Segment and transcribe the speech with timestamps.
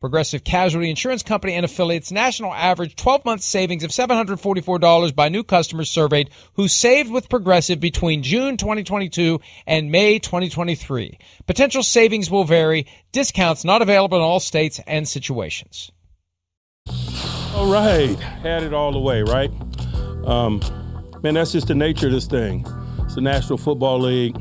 [0.00, 5.42] Progressive Casualty Insurance Company and affiliates national average 12 month savings of $744 by new
[5.42, 11.18] customers surveyed who saved with Progressive between June 2022 and May 2023.
[11.46, 12.86] Potential savings will vary.
[13.10, 15.90] Discounts not available in all states and situations.
[17.54, 19.50] All right, had it all the way, right?
[20.24, 20.60] Um,
[21.22, 22.64] man, that's just the nature of this thing.
[23.00, 24.36] It's the National Football League.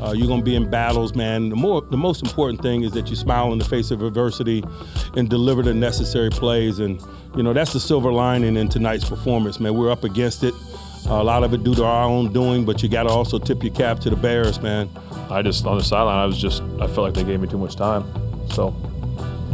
[0.00, 1.48] Uh, you're gonna be in battles, man.
[1.48, 4.64] The more, the most important thing is that you smile in the face of adversity
[5.16, 6.78] and deliver the necessary plays.
[6.78, 7.00] And
[7.36, 9.74] you know that's the silver lining in tonight's performance, man.
[9.74, 10.54] We're up against it.
[11.06, 13.62] A lot of it due to our own doing, but you got to also tip
[13.62, 14.88] your cap to the Bears, man.
[15.30, 17.58] I just on the sideline, I was just I felt like they gave me too
[17.58, 18.04] much time,
[18.50, 18.74] so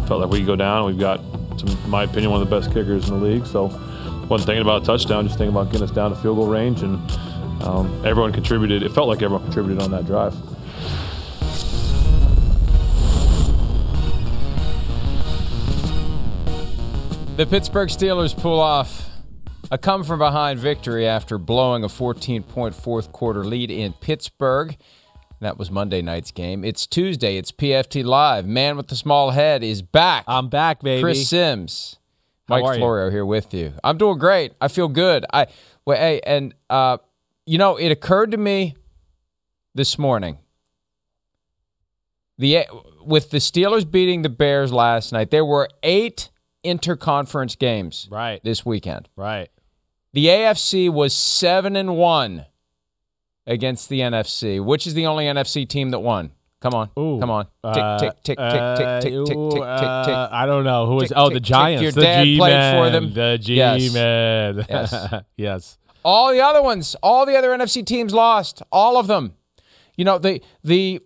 [0.07, 0.87] felt like we could go down.
[0.87, 3.47] We've got, in my opinion, one of the best kickers in the league.
[3.47, 3.67] So
[4.29, 6.83] wasn't thinking about a touchdown, just thinking about getting us down to field goal range
[6.83, 6.99] and
[7.62, 8.82] um, everyone contributed.
[8.82, 10.34] It felt like everyone contributed on that drive.
[17.37, 19.09] The Pittsburgh Steelers pull off
[19.70, 24.76] a come from behind victory after blowing a 14 point fourth quarter lead in Pittsburgh.
[25.41, 26.65] That was Monday night's game.
[26.65, 27.38] It's Tuesday.
[27.38, 28.47] It's PFT Live.
[28.47, 30.25] Man with the small head is back.
[30.28, 31.00] I'm back, baby.
[31.00, 31.97] Chris Simms,
[32.47, 32.81] How Mike are you?
[32.81, 33.72] Florio here with you.
[33.82, 34.53] I'm doing great.
[34.60, 35.25] I feel good.
[35.32, 35.47] I
[35.87, 36.99] well, hey, and uh,
[37.50, 38.77] you know, it occurred to me
[39.75, 40.38] this morning.
[42.38, 42.65] The
[43.05, 46.31] with the Steelers beating the Bears last night, there were eight
[46.65, 48.41] interconference games Right.
[48.44, 49.09] this weekend.
[49.16, 49.49] Right.
[50.12, 52.47] The AFC was seven and one
[53.49, 54.61] against the NFC.
[54.65, 56.31] Which is the only NFC team that won?
[56.61, 57.19] Come on, Ooh.
[57.19, 60.15] come on, tick Uh, tick tick tick uh, tick tick tick tick tick uh, tick.
[60.15, 61.09] I don't know who was.
[61.09, 61.43] Tick, Oh, the tick.
[61.44, 61.82] Giants.
[61.82, 63.12] Your the dad played for them.
[63.15, 63.55] The G
[64.69, 65.25] Yes.
[65.37, 65.78] Yes.
[66.05, 68.62] All the other ones, all the other NFC teams lost.
[68.72, 69.34] All of them.
[69.97, 71.00] You know, the the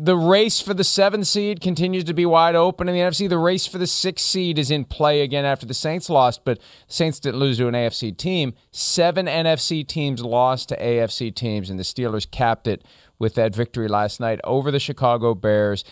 [0.00, 3.28] the race for the seven seed continues to be wide open in the NFC.
[3.28, 6.60] The race for the six seed is in play again after the Saints lost, but
[6.86, 8.54] Saints didn't lose to an AFC team.
[8.70, 12.84] Seven NFC teams lost to AFC teams, and the Steelers capped it
[13.18, 15.82] with that victory last night over the Chicago Bears.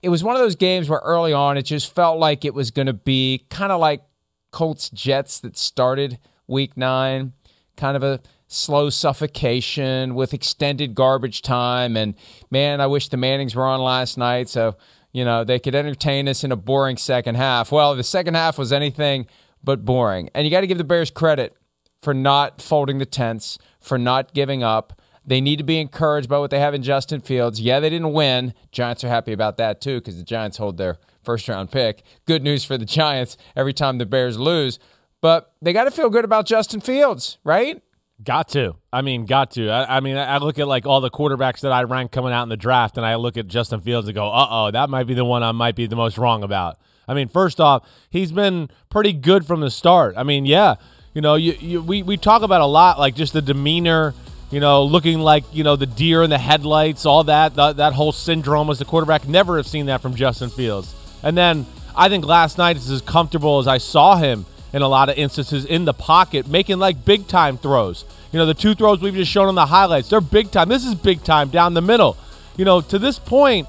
[0.00, 2.70] It was one of those games where early on it just felt like it was
[2.70, 4.04] going to be kind of like
[4.52, 7.32] Colts Jets that started week nine,
[7.76, 11.96] kind of a slow suffocation with extended garbage time.
[11.96, 12.14] And
[12.50, 14.76] man, I wish the Mannings were on last night so,
[15.12, 17.72] you know, they could entertain us in a boring second half.
[17.72, 19.26] Well, the second half was anything
[19.64, 20.30] but boring.
[20.34, 21.56] And you got to give the Bears credit
[22.02, 25.00] for not folding the tents, for not giving up.
[25.24, 27.60] They need to be encouraged by what they have in Justin Fields.
[27.60, 28.54] Yeah, they didn't win.
[28.70, 32.02] Giants are happy about that too because the Giants hold their first round pick.
[32.26, 34.78] Good news for the Giants every time the Bears lose.
[35.20, 37.82] But they got to feel good about Justin Fields, right?
[38.22, 38.76] Got to.
[38.92, 39.68] I mean, got to.
[39.68, 42.44] I, I mean, I look at like all the quarterbacks that I rank coming out
[42.44, 45.04] in the draft, and I look at Justin Fields and go, "Uh oh, that might
[45.04, 48.32] be the one I might be the most wrong about." I mean, first off, he's
[48.32, 50.14] been pretty good from the start.
[50.16, 50.76] I mean, yeah,
[51.12, 54.14] you know, you, you we we talk about a lot like just the demeanor,
[54.50, 57.92] you know, looking like you know the deer in the headlights, all that that, that
[57.92, 59.28] whole syndrome as a quarterback.
[59.28, 60.94] Never have seen that from Justin Fields.
[61.22, 64.46] And then I think last night is as comfortable as I saw him
[64.76, 68.04] in a lot of instances in the pocket, making like big time throws.
[68.30, 70.68] You know, the two throws we've just shown on the highlights, they're big time.
[70.68, 72.14] This is big time down the middle.
[72.58, 73.66] You know, to this point,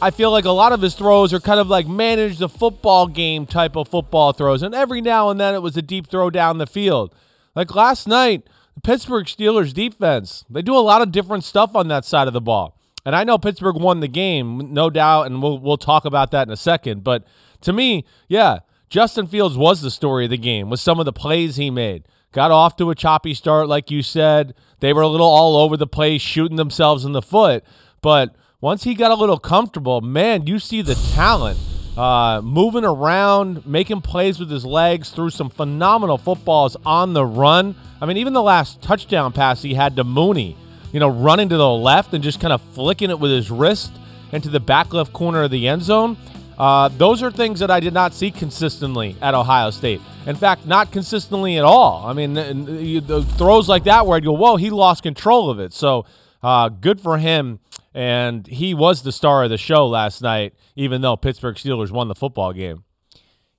[0.00, 3.08] I feel like a lot of his throws are kind of like manage the football
[3.08, 4.62] game type of football throws.
[4.62, 7.12] And every now and then it was a deep throw down the field.
[7.56, 8.46] Like last night,
[8.76, 12.32] the Pittsburgh Steelers defense, they do a lot of different stuff on that side of
[12.32, 12.78] the ball.
[13.04, 16.46] And I know Pittsburgh won the game, no doubt, and we'll we'll talk about that
[16.46, 17.02] in a second.
[17.02, 17.24] But
[17.62, 18.60] to me, yeah,
[18.94, 22.06] Justin Fields was the story of the game with some of the plays he made.
[22.30, 24.54] Got off to a choppy start, like you said.
[24.78, 27.64] They were a little all over the place, shooting themselves in the foot.
[28.02, 31.58] But once he got a little comfortable, man, you see the talent.
[31.96, 37.74] Uh, moving around, making plays with his legs, threw some phenomenal footballs on the run.
[38.00, 40.56] I mean, even the last touchdown pass he had to Mooney,
[40.92, 43.90] you know, running to the left and just kind of flicking it with his wrist
[44.30, 46.16] into the back left corner of the end zone.
[46.58, 50.00] Uh, those are things that I did not see consistently at Ohio State.
[50.26, 52.06] In fact, not consistently at all.
[52.06, 55.72] I mean, the throws like that where I'd go, whoa, he lost control of it.
[55.72, 56.06] So
[56.42, 57.60] uh, good for him
[57.94, 62.08] and he was the star of the show last night, even though Pittsburgh Steelers won
[62.08, 62.84] the football game.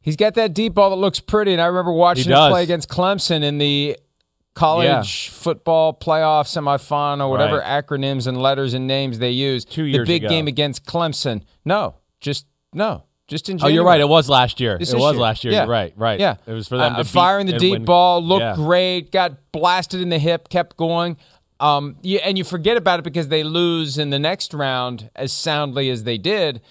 [0.02, 2.90] He's got that deep ball that looks pretty, and I remember watching him play against
[2.90, 3.98] Clemson in the
[4.54, 5.02] college yeah.
[5.02, 7.86] football playoff semifinal, whatever right.
[7.86, 9.66] acronyms and letters and names they use.
[9.66, 10.30] Two years The big ago.
[10.30, 11.44] game against Clemson.
[11.64, 12.46] No, just
[12.76, 13.04] no.
[13.28, 13.72] Just in January.
[13.72, 14.00] Oh, you're right.
[14.00, 14.78] It was last year.
[14.78, 15.22] This it was year.
[15.22, 15.54] last year.
[15.54, 15.62] Yeah.
[15.62, 15.94] You're right.
[15.96, 16.20] Right.
[16.20, 16.36] Yeah.
[16.46, 17.86] It was for them uh, to firing the deep win.
[17.86, 18.24] ball.
[18.24, 18.56] Looked yeah.
[18.56, 19.12] great.
[19.12, 20.50] Got blasted in the hip.
[20.50, 21.18] Kept going.
[21.60, 25.34] Um, you, and you forget about it because they lose in the next round as
[25.34, 26.62] soundly as they did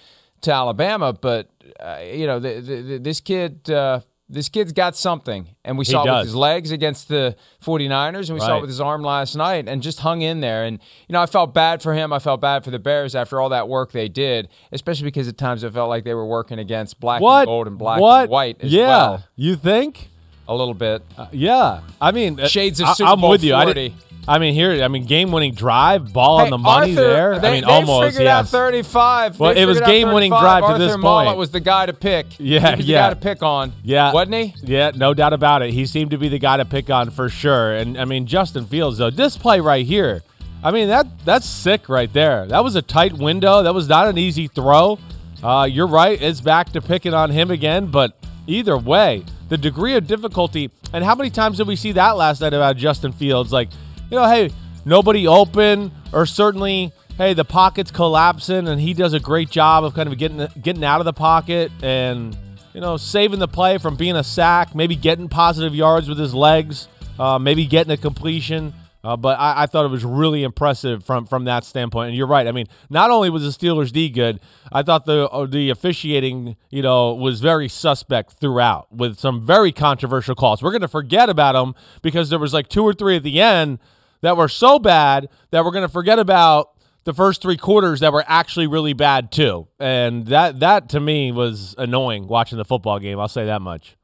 [0.41, 1.11] to Alabama.
[1.11, 1.49] But
[1.79, 5.91] uh, you know, the, the, this kid, uh, this kid's got something, and we he
[5.91, 6.11] saw does.
[6.11, 8.45] it with his legs against the 49ers, and we right.
[8.45, 10.63] saw it with his arm last night, and just hung in there.
[10.63, 12.11] And you know, I felt bad for him.
[12.11, 15.37] I felt bad for the Bears after all that work they did, especially because at
[15.37, 17.41] times it felt like they were working against black what?
[17.41, 18.23] and gold and black what?
[18.23, 18.87] and white as yeah.
[18.87, 19.23] well.
[19.35, 20.09] You think?
[20.47, 21.03] A little bit.
[21.17, 21.81] Uh, yeah.
[21.99, 23.53] I mean, uh, Shades of I, Super I'm Bowl with you.
[23.53, 23.69] 40.
[23.69, 24.01] I didn't.
[24.27, 27.39] I mean, here, I mean, game-winning drive, ball Hey, on the money Arthur, there.
[27.39, 28.07] They, I mean, almost.
[28.07, 28.45] figured yes.
[28.45, 29.39] out 35.
[29.39, 30.41] Well, They it was game-winning 35.
[30.61, 31.37] drive to this Maulet point.
[31.37, 32.25] was the guy to pick.
[32.39, 33.09] Yeah, he was yeah.
[33.09, 33.73] the guy to pick on.
[33.83, 34.13] Yeah.
[34.13, 34.55] wasn't he?
[34.63, 35.73] Yeah, no doubt about it.
[35.73, 37.75] He seemed to be the guy to pick on for sure.
[37.75, 40.23] And I mean, Justin Fields though, this play right here,
[40.63, 42.47] I mean that that's sick right there.
[42.47, 43.61] That was a tight window.
[43.61, 44.97] That was not an easy throw.
[45.43, 46.19] Uh, you're right.
[46.19, 47.87] It's back to picking on him again.
[47.87, 48.17] But
[48.47, 52.41] either way, the degree of difficulty and how many times did we see that last
[52.41, 53.51] night about Justin Fields?
[53.51, 53.69] Like,
[54.09, 54.49] you know, hey,
[54.85, 59.93] nobody open, or certainly, hey, the pocket's collapsing, and he does a great job of
[59.93, 62.37] kind of getting getting out of the pocket and
[62.73, 66.33] you know saving the play from being a sack, maybe getting positive yards with his
[66.33, 66.87] legs,
[67.19, 68.73] uh, maybe getting a completion.
[69.03, 72.07] Uh, but I, I, thought it was really impressive from from that standpoint.
[72.07, 72.47] And you're right.
[72.47, 74.39] I mean, not only was the Steelers D good,
[74.71, 79.71] I thought the uh, the officiating, you know, was very suspect throughout with some very
[79.71, 80.63] controversial calls.
[80.63, 83.39] We're going to forget about them because there was like two or three at the
[83.39, 83.77] end
[84.25, 86.71] that were so bad that we're going to forget about
[87.03, 89.67] the first three quarters that were actually really bad too.
[89.79, 93.19] And that that to me was annoying watching the football game.
[93.19, 93.95] I'll say that much.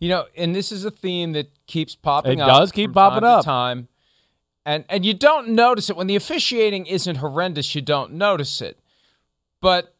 [0.00, 2.48] You know, and this is a theme that keeps popping it up.
[2.48, 3.44] It does keep popping time up.
[3.44, 3.88] Time.
[4.66, 7.74] And and you don't notice it when the officiating isn't horrendous.
[7.74, 8.78] You don't notice it,
[9.62, 9.94] but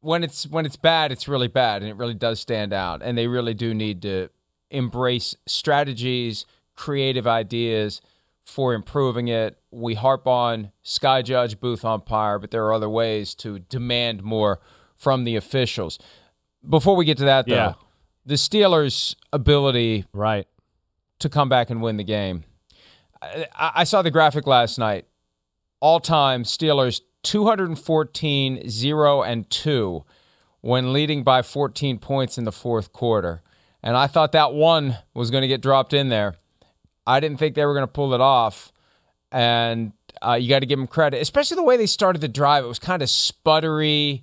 [0.00, 3.02] when it's when it's bad, it's really bad, and it really does stand out.
[3.04, 4.30] And they really do need to
[4.68, 6.44] embrace strategies,
[6.74, 8.00] creative ideas
[8.48, 9.58] for improving it.
[9.70, 14.58] We harp on sky judge, booth umpire, but there are other ways to demand more
[14.96, 15.98] from the officials.
[16.66, 17.74] Before we get to that, though, Yeah.
[18.24, 20.46] the Steelers' ability Right.
[21.18, 22.44] to come back and win the game.
[23.20, 25.04] I, I saw the graphic last night.
[25.80, 30.04] All time Steelers 214 0 and 2
[30.62, 33.42] when leading by 14 points in the fourth quarter.
[33.82, 36.36] And I thought that one was going to get dropped in there.
[37.08, 38.70] I didn't think they were going to pull it off.
[39.32, 39.92] And
[40.24, 42.64] uh, you got to give them credit, especially the way they started the drive.
[42.64, 44.22] It was kind of sputtery.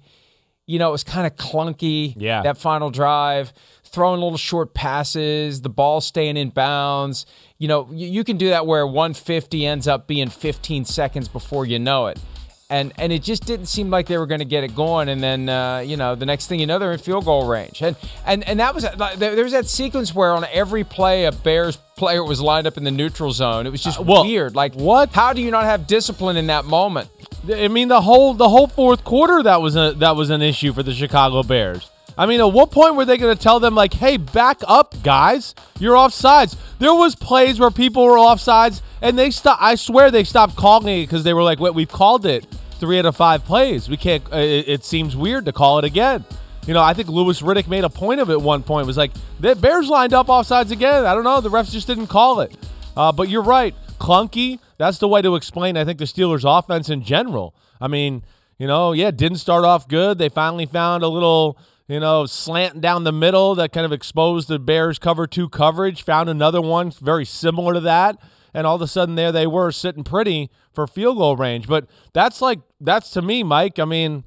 [0.68, 2.14] You know, it was kind of clunky.
[2.16, 2.44] Yeah.
[2.44, 7.26] That final drive, throwing little short passes, the ball staying in bounds.
[7.58, 11.66] You know, you, you can do that where 150 ends up being 15 seconds before
[11.66, 12.20] you know it.
[12.68, 15.08] And and it just didn't seem like they were going to get it going.
[15.08, 17.82] And then uh, you know the next thing you know they're in field goal range.
[17.84, 17.96] And
[18.26, 21.78] and and that was like, there was that sequence where on every play a Bears
[21.96, 23.68] player was lined up in the neutral zone.
[23.68, 24.56] It was just Uh, well, weird.
[24.56, 25.14] Like what?
[25.14, 27.10] How do you not have discipline in that moment?
[27.54, 30.74] I mean the whole the whole fourth quarter that was a that was an issue
[30.74, 31.92] for the Chicago Bears.
[32.18, 34.96] I mean, at what point were they going to tell them like, "Hey, back up,
[35.04, 35.54] guys!
[35.80, 39.62] You're offsides." There was plays where people were offsides, and they stopped.
[39.62, 42.46] I swear they stopped calling it because they were like, "Wait, we've called it
[42.80, 43.90] three out of five plays.
[43.90, 44.24] We can't.
[44.32, 46.24] Uh, it, it seems weird to call it again."
[46.66, 48.42] You know, I think Louis Riddick made a point of it.
[48.42, 51.42] One point was like, "The Bears lined up offsides again." I don't know.
[51.42, 52.56] The refs just didn't call it.
[52.96, 54.60] Uh, but you're right, clunky.
[54.78, 55.78] That's the way to explain.
[55.78, 57.54] I think the Steelers' offense in general.
[57.80, 58.24] I mean,
[58.58, 60.18] you know, yeah, didn't start off good.
[60.18, 61.58] They finally found a little
[61.88, 66.04] you know, slant down the middle that kind of exposed the Bears cover two coverage.
[66.04, 68.18] Found another one very similar to that.
[68.54, 71.68] and all of a sudden there they were sitting pretty for field goal range.
[71.68, 73.80] But that's like that's to me, Mike.
[73.80, 74.24] I mean,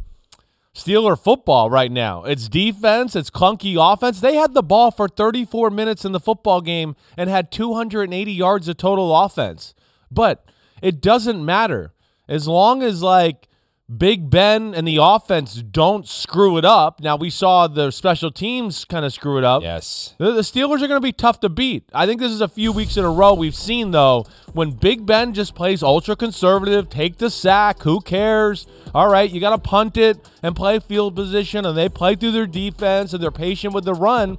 [0.75, 2.25] Steeler football right now.
[2.25, 4.21] It's defense, it's clunky offense.
[4.21, 8.69] They had the ball for 34 minutes in the football game and had 280 yards
[8.69, 9.75] of total offense.
[10.11, 10.45] But
[10.81, 11.93] it doesn't matter.
[12.29, 13.48] As long as like
[13.97, 17.00] Big Ben and the offense don't screw it up.
[17.00, 19.62] Now we saw the special teams kind of screw it up.
[19.62, 20.14] Yes.
[20.18, 21.88] The, the Steelers are going to be tough to beat.
[21.95, 25.07] I think this is a few weeks in a row we've seen though when Big
[25.07, 28.66] Ben just plays ultra conservative, take the sack, who cares?
[28.95, 32.33] All right, you got to punt it and play field position and they play through
[32.33, 34.37] their defense and they're patient with the run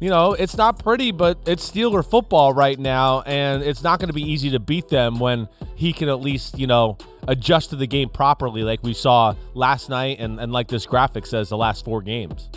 [0.00, 4.08] you know, it's not pretty, but it's Steeler football right now, and it's not going
[4.08, 6.98] to be easy to beat them when he can at least, you know,
[7.28, 11.26] adjust to the game properly, like we saw last night, and, and like this graphic
[11.26, 12.50] says, the last four games.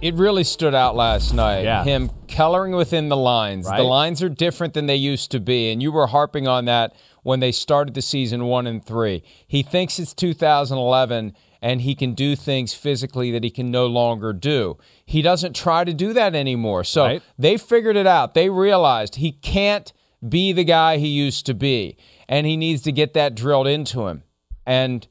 [0.00, 1.62] It really stood out last night.
[1.62, 1.82] Yeah.
[1.82, 3.66] Him coloring within the lines.
[3.66, 3.78] Right.
[3.78, 6.94] The lines are different than they used to be, and you were harping on that
[7.22, 9.24] when they started the season one and three.
[9.46, 14.32] He thinks it's 2011 and he can do things physically that he can no longer
[14.32, 14.76] do.
[15.04, 16.84] He doesn't try to do that anymore.
[16.84, 17.22] So Right.
[17.38, 18.34] they figured it out.
[18.34, 19.92] They realized he can't
[20.26, 21.96] be the guy he used to be,
[22.28, 24.22] and he needs to get that drilled into him.
[24.66, 25.06] And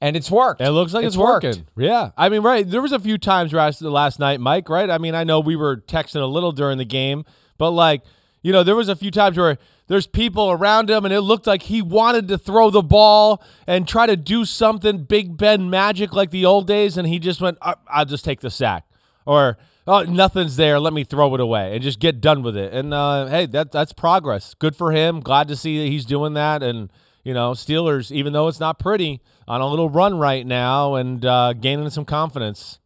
[0.00, 0.60] and it's worked.
[0.60, 1.44] It looks like it's, worked.
[1.44, 1.66] working.
[1.76, 2.10] Yeah.
[2.16, 2.68] I mean, right.
[2.68, 4.90] There was a few times last, last night, Mike, right?
[4.90, 7.24] I mean, I know we were texting a little during the game,
[7.56, 8.02] but like,
[8.42, 9.58] you know, there was a few times where
[9.92, 13.86] there's people around him and it looked like he wanted to throw the ball and
[13.86, 16.96] try to do something Big Ben magic like the old days.
[16.96, 18.86] And he just went, "I- I'll just take the sack.
[19.26, 20.80] Or, oh, nothing's there.
[20.80, 22.72] Let me throw it away and just get done with it.
[22.72, 24.54] And uh, hey, that that's progress.
[24.54, 25.20] Good for him.
[25.20, 26.62] Glad to see that he's doing that.
[26.62, 26.90] And,
[27.22, 31.22] you know, Steelers, even though it's not pretty, on a little run right now and
[31.26, 32.78] uh, gaining some confidence.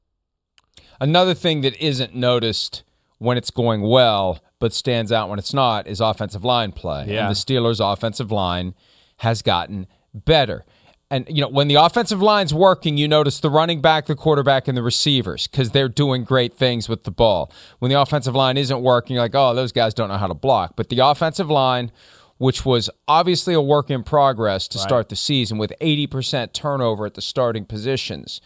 [1.01, 2.83] Another thing that isn't noticed
[3.19, 7.07] when it's going well, but stands out when it's not, is offensive line play.
[7.09, 7.27] Yeah.
[7.29, 8.75] And the Steelers' offensive line
[9.19, 10.65] has gotten better.
[11.09, 14.67] And, you know, when the offensive line's working, you notice the running back, the quarterback,
[14.67, 17.53] and the receivers because they're doing great things with the ball.
[17.79, 20.35] When the offensive line isn't working, you're like, oh, those guys don't know how to
[20.35, 20.73] block.
[20.75, 21.93] But the offensive line,
[22.39, 27.15] which was obviously a work in progress to start the season with 80% turnover at
[27.15, 28.41] the starting positions,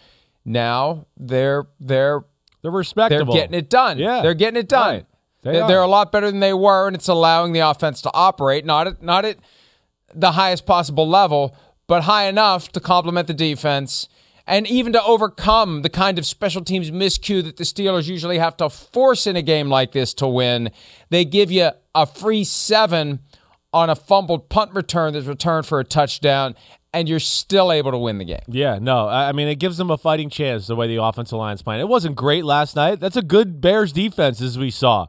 [0.45, 2.25] now they're they're
[2.63, 3.33] They're respectable.
[3.33, 3.99] they're getting it done.
[3.99, 4.21] Yeah.
[4.23, 4.95] they're getting it done.
[4.97, 5.07] Right.
[5.43, 5.69] They They're, are.
[5.69, 8.87] they're a lot better than they were, and it's allowing the offense to operate not
[8.87, 9.39] at not at
[10.15, 11.57] the highest possible level,
[11.87, 14.09] but high enough to complement the defense
[14.47, 18.57] and even to overcome the kind of special teams miscue that the Steelers usually have
[18.57, 20.71] to force in a game like this to win.
[21.09, 23.21] They give you a free seven
[23.73, 26.57] on a fumbled punt return that's returned for a touchdown,
[26.93, 28.43] and you're still able to win the game.
[28.49, 31.39] Yeah, no, I I mean it gives them a fighting chance the way the offensive
[31.39, 31.81] line's playing.
[31.81, 32.99] It wasn't great last night.
[32.99, 35.07] That's a good Bears defense as we saw.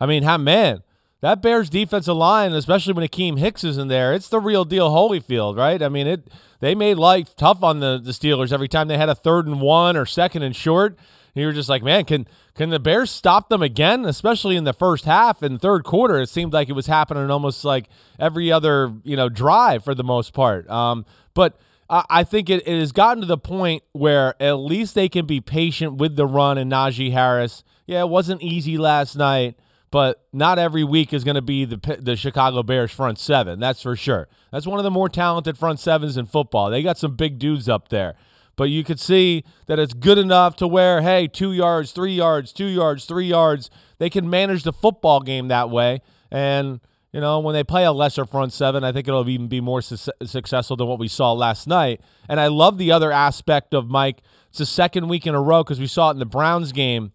[0.00, 0.82] I mean, ha, man,
[1.20, 4.90] that Bears defensive line, especially when Akiem Hicks is in there, it's the real deal
[4.90, 5.82] Holyfield, right?
[5.82, 6.28] I mean, it
[6.60, 9.60] they made life tough on the, the Steelers every time they had a third and
[9.60, 10.98] one or second and short.
[11.34, 14.04] You were just like, man, can can the Bears stop them again?
[14.04, 17.64] Especially in the first half and third quarter, it seemed like it was happening almost
[17.64, 17.88] like
[18.18, 20.68] every other you know drive for the most part.
[20.68, 21.04] Um,
[21.34, 25.08] but I I think it, it has gotten to the point where at least they
[25.08, 27.62] can be patient with the run and Najee Harris.
[27.86, 29.58] Yeah, it wasn't easy last night,
[29.90, 33.58] but not every week is going to be the the Chicago Bears front seven.
[33.60, 34.28] That's for sure.
[34.52, 36.70] That's one of the more talented front sevens in football.
[36.70, 38.14] They got some big dudes up there.
[38.56, 42.52] But you could see that it's good enough to where, hey, two yards, three yards,
[42.52, 43.70] two yards, three yards.
[43.98, 46.02] They can manage the football game that way.
[46.30, 46.80] And
[47.12, 49.82] you know, when they play a lesser front seven, I think it'll even be more
[49.82, 52.00] su- successful than what we saw last night.
[52.28, 54.20] And I love the other aspect of Mike.
[54.48, 57.12] It's the second week in a row because we saw it in the Browns game.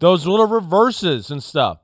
[0.00, 1.78] Those little reverses and stuff.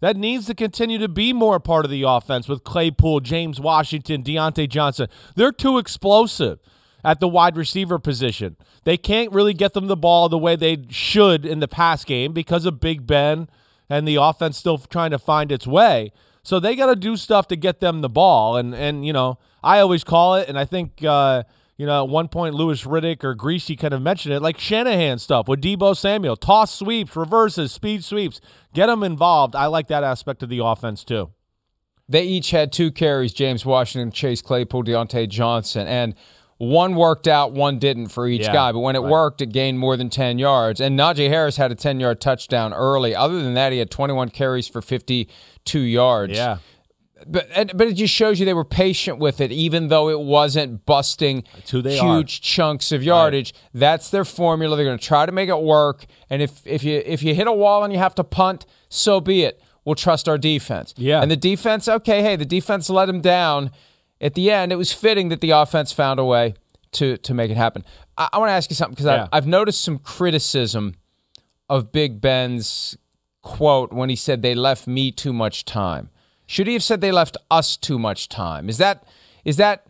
[0.00, 4.22] That needs to continue to be more part of the offense with Claypool, James Washington,
[4.22, 5.08] Diontae Johnson.
[5.34, 6.58] They're too explosive
[7.04, 8.56] at the wide receiver position.
[8.84, 12.32] They can't really get them the ball the way they should in the pass game
[12.32, 13.48] because of Big Ben
[13.90, 16.12] and the offense still trying to find its way.
[16.42, 18.56] So they got to do stuff to get them the ball.
[18.56, 21.44] And and you know, I always call it, and I think uh,
[21.76, 25.18] you know at one point Louis Riddick or Greasy kind of mentioned it, like Shanahan
[25.18, 28.40] stuff with Deebo Samuel, toss sweeps, reverses, speed sweeps,
[28.72, 29.54] get them involved.
[29.56, 31.30] I like that aspect of the offense too.
[32.08, 35.86] They each had two carries James Washington, Chase Claypool, Diontae Johnson.
[35.86, 36.14] And
[36.58, 38.72] one worked out, one didn't for each Yeah, guy.
[38.72, 39.10] But when it right.
[39.10, 40.80] worked, it gained more than 10 yards.
[40.80, 43.14] And Najee Harris had a 10 yard touchdown early.
[43.14, 46.36] Other than that, he had 21 carries for 52 yards.
[46.36, 46.58] Yeah.
[47.26, 50.20] But, and, but it just shows you they were patient with it, even though it
[50.20, 51.44] wasn't busting
[52.00, 53.54] huge chunks of yardage.
[53.72, 54.76] That's their formula.
[54.76, 56.04] They're going to try to make it work.
[56.30, 59.20] And if, if you if you hit a wall and you have to punt, so
[59.20, 59.60] be it.
[59.84, 60.94] we'll trust our defense.
[60.96, 61.20] Yeah.
[61.20, 63.70] And the defense, okay, hey, the defense let him down.
[64.20, 66.54] At the end, it was fitting that the offense found a way
[66.92, 67.84] to to make it happen.
[68.16, 69.28] I, I want to ask you something because Yeah.
[69.32, 70.94] I've noticed some criticism
[71.68, 72.96] of Big Ben's
[73.42, 76.08] quote when he said they left me too much time.
[76.46, 78.68] Should he have said they left us too much time?
[78.68, 79.04] Is that
[79.44, 79.86] is that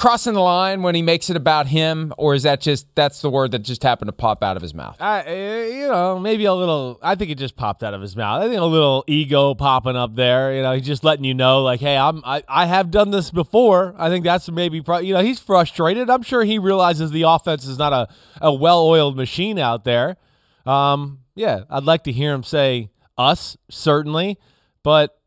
[0.00, 3.28] crossing the line when he makes it about him, or is that just that's the
[3.28, 4.96] word that just happened to pop out of his mouth?
[4.98, 6.98] I, uh, you know, maybe a little.
[7.02, 8.42] I think it just popped out of his mouth.
[8.42, 10.54] I think a little ego popping up there.
[10.54, 13.30] You know, he's just letting you know, like, hey, I'm, I, I have done this
[13.30, 13.94] before.
[13.98, 16.08] I think that's maybe, pro- you know, he's frustrated.
[16.08, 18.08] I'm sure he realizes the offense is not a,
[18.40, 20.16] a well-oiled machine out there.
[20.64, 24.38] Um, yeah, I'd like to hear him say us certainly,
[24.82, 25.18] but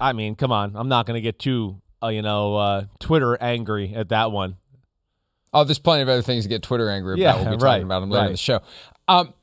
[0.00, 3.36] I mean, come on, I'm not going to get too, uh, you know, uh, Twitter
[3.40, 4.56] angry at that one.
[5.54, 7.20] Oh, there's plenty of other things to get Twitter angry about.
[7.20, 8.60] Yeah, we'll be right, talking about them later in the show.
[9.06, 9.34] Um,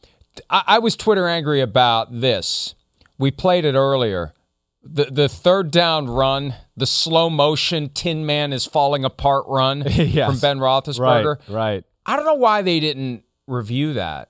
[0.50, 2.74] I, I was Twitter angry about this.
[3.18, 4.34] We played it earlier.
[4.82, 10.30] The the third down run, the slow motion Tin Man is falling apart run Yes.
[10.32, 11.38] from Ben Roethlisberger.
[11.50, 11.84] Right, right.
[12.06, 14.30] I don't know why they didn't review that.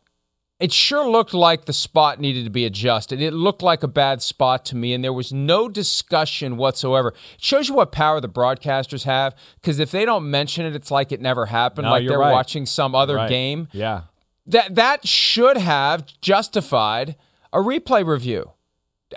[0.59, 3.21] It sure looked like the spot needed to be adjusted.
[3.21, 7.09] It looked like a bad spot to me, and there was no discussion whatsoever.
[7.09, 10.91] It shows you what power the broadcasters have, because if they don't mention it, it's
[10.91, 12.33] like it never happened, No, like they're right.
[12.33, 13.29] watching some other Right.
[13.29, 13.69] game.
[13.71, 14.01] Yeah.
[14.47, 17.15] That that should have justified
[17.53, 18.51] a replay review.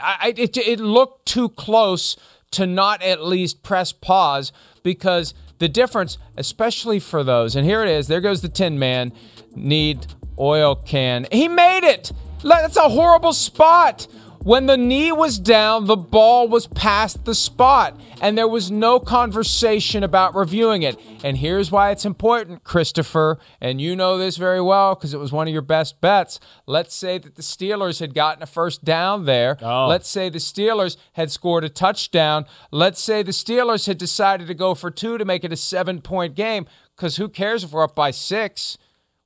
[0.00, 2.16] I, I- it, it looked too close
[2.52, 4.52] to not at least press pause
[4.84, 8.06] because the difference, especially for those, and here it is.
[8.08, 9.12] There goes the Tin Man.
[9.56, 10.06] Need
[10.38, 11.26] oil can.
[11.30, 12.12] He made it.
[12.42, 14.06] That's a horrible spot.
[14.44, 18.98] When the knee was down, the ball was past the spot, and there was no
[18.98, 20.98] conversation about reviewing it.
[21.22, 25.30] And here's why it's important, Christopher, and you know this very well because it was
[25.30, 26.40] one of your best bets.
[26.66, 29.58] Let's say that the Steelers had gotten a first down there.
[29.62, 29.86] Oh.
[29.86, 32.44] Let's say the Steelers had scored a touchdown.
[32.72, 36.00] Let's say the Steelers had decided to go for two to make it a seven
[36.00, 38.76] point game because who cares if we're up by six?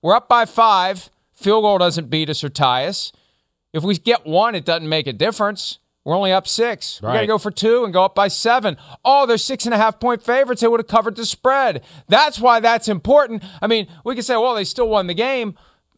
[0.07, 1.11] We're up by five.
[1.35, 3.11] Field goal doesn't beat us or tie us.
[3.73, 5.81] If we get one, it doesn't make a difference.
[6.05, 7.03] We're only up six.
[7.03, 8.77] We got to go for two and go up by seven.
[9.05, 10.61] Oh, they're six and a half point favorites.
[10.61, 11.83] They would have covered the spread.
[12.07, 13.43] That's why that's important.
[13.61, 15.57] I mean, we can say, well, they still won the game.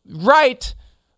[0.09, 0.75] Right.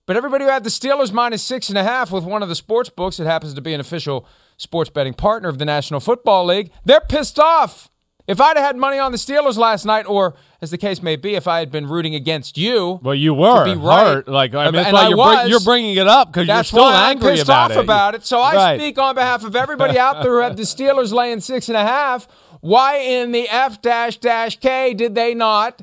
[0.07, 2.57] But everybody who had the Steelers minus six and a half with one of the
[2.57, 4.27] sports books that happens to be an official
[4.57, 7.89] sports betting partner of the National Football League, they're pissed off.
[8.27, 11.17] If I'd have had money on the Steelers last night, or as the case may
[11.17, 14.07] be, if I had been rooting against you, Well, you were be right.
[14.07, 14.29] hurt.
[14.29, 15.49] Like I mean, And I you're, was.
[15.49, 17.81] you're bringing it up because you're still why angry I'm pissed about off it.
[17.81, 18.25] about it.
[18.27, 18.81] So I Right.
[18.81, 21.85] speak on behalf of everybody out there who had the Steelers laying six and a
[21.85, 22.29] half.
[22.61, 25.81] Why in the F dash dash K did they not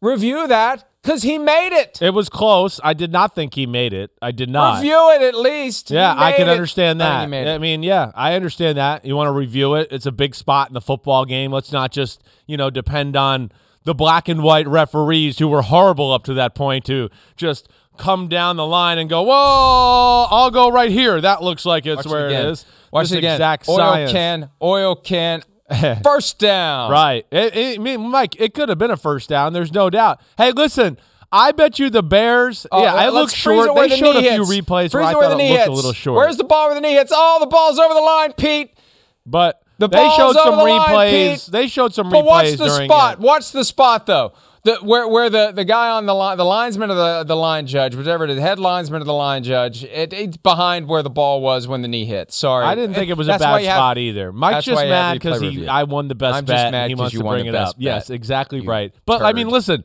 [0.00, 0.86] review that?
[1.02, 1.98] Because he made it.
[2.02, 2.78] It was close.
[2.84, 4.10] I did not think he made it.
[4.20, 4.76] I did not.
[4.76, 5.90] Review it at least.
[5.90, 6.52] Yeah, I can it.
[6.52, 7.22] understand that.
[7.22, 9.04] he made I mean, yeah, I understand that.
[9.06, 9.88] You want to review it.
[9.90, 11.52] It's a big spot in the football game.
[11.52, 13.50] Let's not just, you know, depend on
[13.84, 18.28] the black and white referees who were horrible up to that point to just come
[18.28, 22.06] down the line and go, "Whoa, I'll go right here." That looks like it's Watch
[22.06, 22.66] where it, it is.
[22.92, 23.34] Watch This it again.
[23.34, 24.12] exact oil science.
[24.12, 25.42] can, oil can,
[26.02, 26.90] first down.
[26.90, 27.24] Right.
[27.30, 29.52] It, it, I mean, Mike, it could have been a first down.
[29.52, 30.20] There's no doubt.
[30.36, 30.98] Hey, listen,
[31.32, 32.66] I bet you the Bears.
[32.72, 33.74] Oh, yeah, I look short.
[33.76, 34.50] They the showed a few hits.
[34.50, 36.16] replays where I thought it looked a little short.
[36.16, 37.12] Where's the ball where the knee hits?
[37.14, 38.76] Oh, the ball's over the line, Pete.
[39.24, 41.44] but The they showed some the line, replays.
[41.46, 41.52] Pete.
[41.52, 43.12] they showed some But replays But watch the spot.
[43.14, 43.20] it.
[43.20, 44.32] Watch the spot though.
[44.62, 47.66] The where where the, the guy on the line, the linesman or the the line
[47.66, 51.08] judge, whichever it is, head linesman or the line judge, it, it's behind where the
[51.08, 52.30] ball was when the knee hit.
[52.30, 54.32] Sorry, I didn't think it was a bad you have- spot either.
[54.32, 55.66] Mike's just mad because he.
[55.66, 56.54] I won the best I'm bet.
[56.56, 57.76] just and mad he 'cause wants you to bring it up.
[57.78, 58.94] Yes, exactly You right.
[59.06, 59.82] But I mean, listen,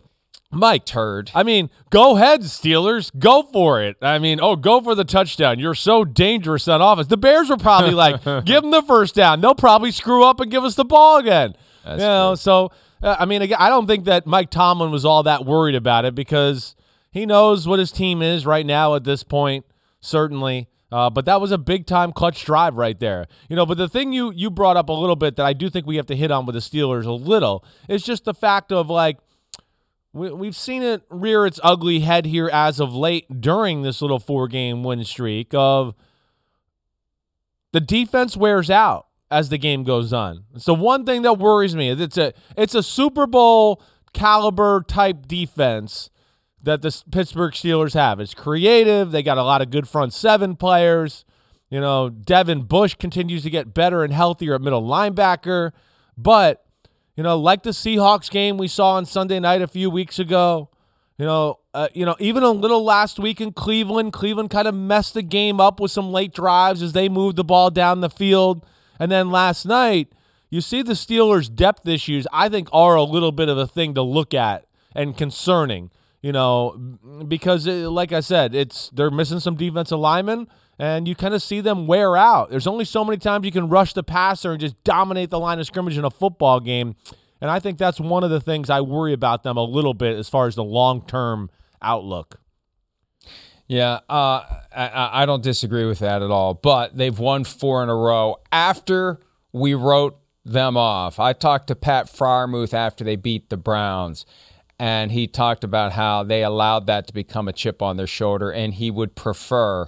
[0.52, 0.86] Mike.
[0.86, 1.32] Turd.
[1.36, 3.12] I mean, go ahead, Steelers.
[3.18, 3.98] Go for it.
[4.02, 5.60] I mean, oh, go for the touchdown.
[5.60, 7.08] You're so dangerous on offense.
[7.08, 9.42] The Bears were probably like, give them the first down.
[9.42, 11.56] They'll probably screw up and give us the ball again.
[11.84, 12.36] That's you know, true.
[12.38, 15.76] so uh, I mean, again, I don't think that Mike Tomlin was all that worried
[15.76, 16.76] about it because
[17.12, 19.66] he knows what his team is right now at this point.
[20.02, 20.68] Certainly.
[20.92, 23.26] Uh, but that was a big time clutch drive right there.
[23.50, 25.70] You know, but the thing you you brought up a little bit that I do
[25.70, 28.72] think we have to hit on with the Steelers a little is just the fact
[28.72, 29.18] of like
[30.16, 34.20] we, we've seen it rear its ugly head here as of late during this little
[34.20, 35.94] four game win streak of
[37.74, 40.46] the defense wears out as the game goes on.
[40.56, 41.90] It's the one thing that worries me.
[41.90, 46.10] Is it's a it's a Super Bowl caliber type defense
[46.64, 48.22] that the Pittsburgh Steelers have.
[48.22, 49.12] It's creative.
[49.12, 51.26] They got a lot of good front seven players.
[51.70, 55.72] You know, Devin Bush continues to get better and healthier at middle linebacker,
[56.18, 56.65] but
[57.16, 60.70] you know, like the Seahawks game we saw on Sunday night a few weeks ago,
[61.18, 64.12] you know, uh, you know, even a little last week in Cleveland.
[64.12, 67.44] Cleveland kind of messed the game up with some late drives as they moved the
[67.44, 68.66] ball down the field.
[69.00, 70.12] And then last night,
[70.50, 73.94] you see the Steelers' depth issues, I think, are a little bit of a thing
[73.96, 76.98] to look at and concerning, you know,
[77.28, 81.42] because, it, like I said, it's they're missing some defensive linemen and you kind of
[81.42, 82.50] see them wear out.
[82.50, 85.60] There's only so many times you can rush the passer and just dominate the line
[85.60, 86.96] of scrimmage in a football game.
[87.42, 90.18] And I think that's one of the things I worry about them a little bit
[90.18, 91.50] as far as the long term
[91.82, 92.40] outlook.
[93.68, 94.44] Yeah, uh,
[94.76, 96.54] I, I don't disagree with that at all.
[96.54, 99.20] But they've won four in a row after
[99.52, 101.20] we wrote them off.
[101.20, 104.26] I talked to Pat Freiermuth after they beat the Browns,
[104.78, 108.52] and he talked about how they allowed that to become a chip on their shoulder,
[108.52, 109.88] and he would prefer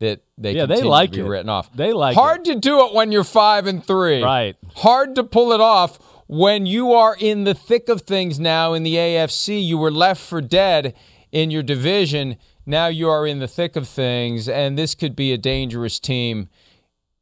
[0.00, 1.28] that they yeah, they like to be it.
[1.28, 1.72] written off.
[1.74, 4.22] They like hard to do it when you're five and three.
[4.22, 4.56] Right.
[4.76, 8.82] Hard to pull it off when you are in the thick of things now in
[8.82, 9.64] the AFC.
[9.64, 10.94] You were left for dead
[11.30, 12.36] in your division.
[12.66, 16.48] Now you are in the thick of things, and this could be a dangerous team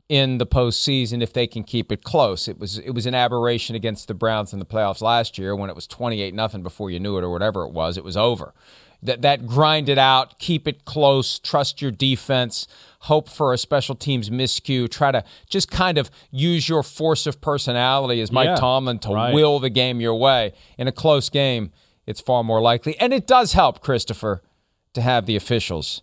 [0.08, 2.48] in the postseason if they can keep it close.
[2.48, 5.68] It was it was an aberration against the Browns in the playoffs last year when
[5.68, 7.96] it was twenty eight nothing before you knew it or whatever it was.
[7.96, 8.54] It was over.
[9.00, 12.66] That that grind it out, keep it close, trust your defense,
[13.02, 17.40] hope for a special teams miscue, try to just kind of use your force of
[17.40, 19.32] personality as Mike Yeah, Tomlin to right.
[19.32, 20.52] will the game your way.
[20.78, 21.70] In a close game,
[22.06, 22.98] it's far more likely.
[22.98, 24.42] And it does help, Christopher,
[24.94, 26.02] to have the officials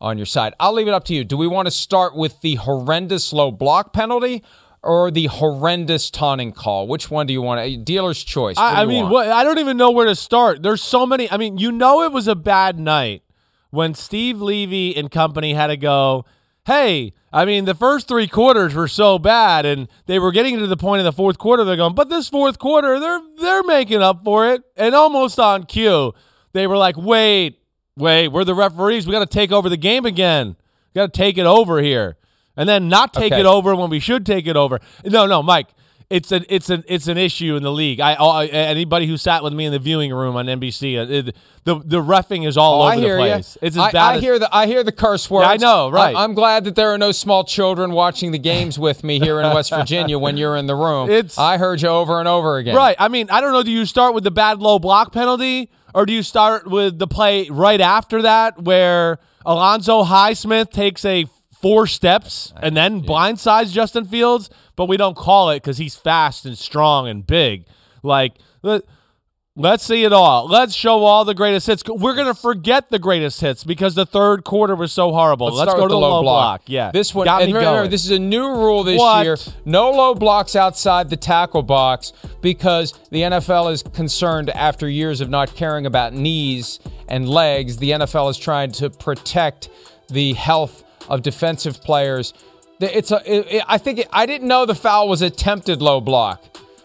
[0.00, 0.54] on your side.
[0.58, 1.24] I'll leave it up to you.
[1.24, 4.42] Do we want to start with the horrendous low block penalty
[4.82, 6.86] or the horrendous taunting call?
[6.86, 7.64] Which one do you want?
[7.64, 8.56] To, dealer's choice.
[8.58, 10.62] I, I mean, what, I don't even know where to start.
[10.62, 11.30] There's so many.
[11.30, 13.22] I mean, you know, it was a bad night
[13.70, 16.24] when Steve Levy and company had to go.
[16.64, 20.66] Hey, I mean, the first three quarters were so bad, and they were getting to
[20.68, 21.64] the point in the fourth quarter.
[21.64, 25.64] They're going, but this fourth quarter, they're they're making up for it, and almost on
[25.64, 26.12] cue,
[26.52, 27.58] they were like, wait,
[27.96, 29.06] wait, we're the referees.
[29.06, 30.56] We got to take over the game again.
[30.94, 32.16] We got to take it over here,
[32.56, 33.40] and then not take Okay.
[33.40, 34.80] it over when we should take it over.
[35.04, 35.68] No, no, Mike.
[36.10, 37.98] It's an it's an it's an issue in the league.
[37.98, 41.34] I, I anybody who sat with me in the viewing room on NBC, uh, it,
[41.64, 43.28] the the refing is all Oh, over I hear the you.
[43.30, 43.56] place.
[43.62, 45.48] It's as I, bad I as hear the I hear the curse words.
[45.48, 46.14] I know, right.
[46.14, 49.40] I, am glad that there are no small children watching the games with me here
[49.40, 51.08] in West Virginia when you're in the room.
[51.08, 52.76] It's- I heard you over and over again.
[52.76, 52.96] Right.
[52.98, 53.62] I mean, I don't know.
[53.62, 57.06] Do you start with the bad low block penalty, or do you start with the
[57.06, 61.24] play right after that where Alonzo Highsmith takes a
[61.62, 66.44] four steps and then blindsides Justin Fields, but we don't call it because he's fast
[66.44, 67.66] and strong and big.
[68.02, 68.82] Like, let,
[69.54, 70.48] let's see it all.
[70.48, 71.84] Let's show all the greatest hits.
[71.86, 75.46] We're gonna forget the greatest hits because the third quarter was so horrible.
[75.54, 76.62] Let's, start go to the low, block.
[76.66, 77.90] Yeah, This one, got and me remember, going.
[77.90, 79.24] this is a new rule this What?
[79.24, 79.36] year.
[79.64, 85.30] No low blocks outside the tackle box because the NFL is concerned after years of
[85.30, 87.76] not caring about knees and legs.
[87.76, 89.68] The NFL is trying to protect
[90.10, 92.34] the health of defensive players.
[92.80, 93.22] It's a.
[93.24, 96.42] it- it- I think it, I didn't know the foul was attempted low block.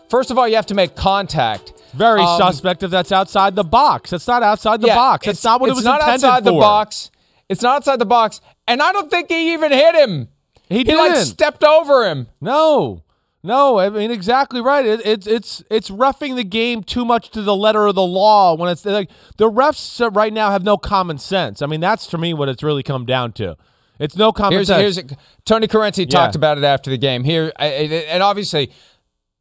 [0.10, 1.73] First of all, you have to make contact.
[1.93, 4.12] Very Um, suspect if that's outside the box.
[4.12, 5.25] That's not outside the Yeah, box.
[5.25, 6.51] That's it's- not what it it's was not intended outside for.
[6.51, 7.12] the box.
[7.49, 10.27] It's not outside the box, and I don't think he even hit him.
[10.69, 11.25] He He like didn't.
[11.27, 12.27] stepped over him.
[12.41, 13.03] No,
[13.41, 13.80] no.
[13.80, 14.86] I mean, exactly right.
[14.86, 18.53] It, it's it's it's roughing the game too much to the letter of the law.
[18.53, 21.62] When it's like the refs right now have no common sense.
[21.62, 23.56] I mean, that's to me what it's really come down to.
[23.99, 24.95] It's no common Here's sense.
[24.97, 25.12] here's
[25.45, 26.05] Tony Corrente Yeah.
[26.05, 27.23] talked about it after the game.
[27.23, 27.65] Here I-
[28.10, 28.71] and obviously,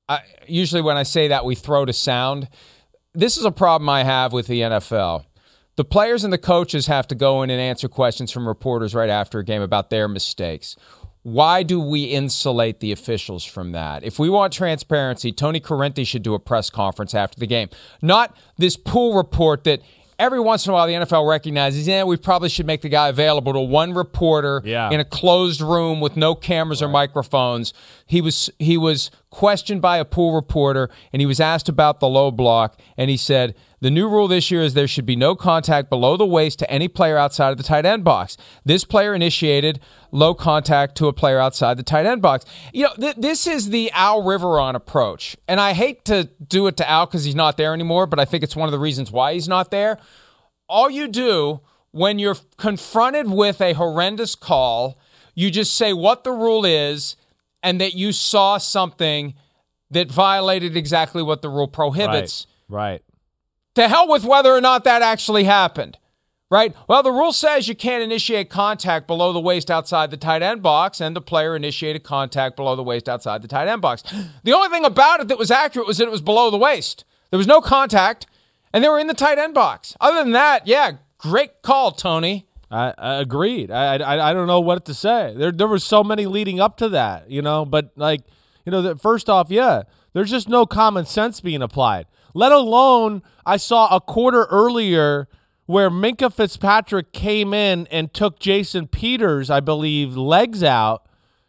[0.09, 2.49] I, usually when I say that we throw to sound.
[3.15, 5.25] This is a problem I have with the NFL.
[5.77, 9.11] The players and the coaches have to go in and answer questions from reporters right
[9.11, 10.77] after a game about their mistakes.
[11.23, 14.05] Why do we insulate the officials from that?
[14.05, 17.69] If we want transparency, Tony Corrente should do a press conference after the game.
[18.01, 19.81] Not this pool report that
[20.19, 23.09] every once in a while the NFL recognizes, yeah, we probably should make the guy
[23.09, 24.91] available to one reporter Yeah.
[24.91, 27.73] in a closed room with no cameras or microphones.
[28.07, 32.09] He was he was questioned by a pool reporter and he was asked about the
[32.09, 35.35] low block and he said the new rule this year is there should be no
[35.35, 38.39] contact below the waist to any player outside of the tight end box.
[38.65, 39.79] This player initiated
[40.11, 42.47] low contact to a player outside the tight end box.
[42.73, 45.37] You know, th- this is the Al Riveron approach.
[45.47, 48.25] And I hate to do it to Al because he's not there anymore, but I
[48.25, 49.99] think it's one of the reasons why he's not there
[50.69, 54.99] all you do when you're confronted with a horrendous call,
[55.35, 57.17] you just say what the rule is
[57.67, 59.35] and that you saw something
[59.91, 62.47] that violated exactly what the rule prohibits.
[62.69, 63.03] right.
[63.75, 65.99] To hell with whether or not that actually happened.
[66.49, 66.75] Right?
[66.89, 70.63] Well, the rule says you can't initiate contact below the waist outside the tight end
[70.63, 74.05] box, and the player initiated contact below the waist outside the tight end box.
[74.45, 77.05] The only thing about it that was accurate was that it was below the waist.
[77.31, 78.27] There was no contact,
[78.73, 79.97] and they were in the tight end box.
[80.01, 82.47] Other than that, yeah, great call, Tony.
[82.71, 83.71] I, I agreed.
[83.71, 85.35] I, I I don't know what to say.
[85.37, 87.65] There there were so many leading up to that, you know.
[87.65, 88.23] But like,
[88.65, 92.07] you know, that first off, yeah, there's just no common sense being applied.
[92.35, 95.29] Let alone, I saw a quarter earlier
[95.67, 101.07] where Minkah Fitzpatrick came in and took Jason Peters, I believe, legs out,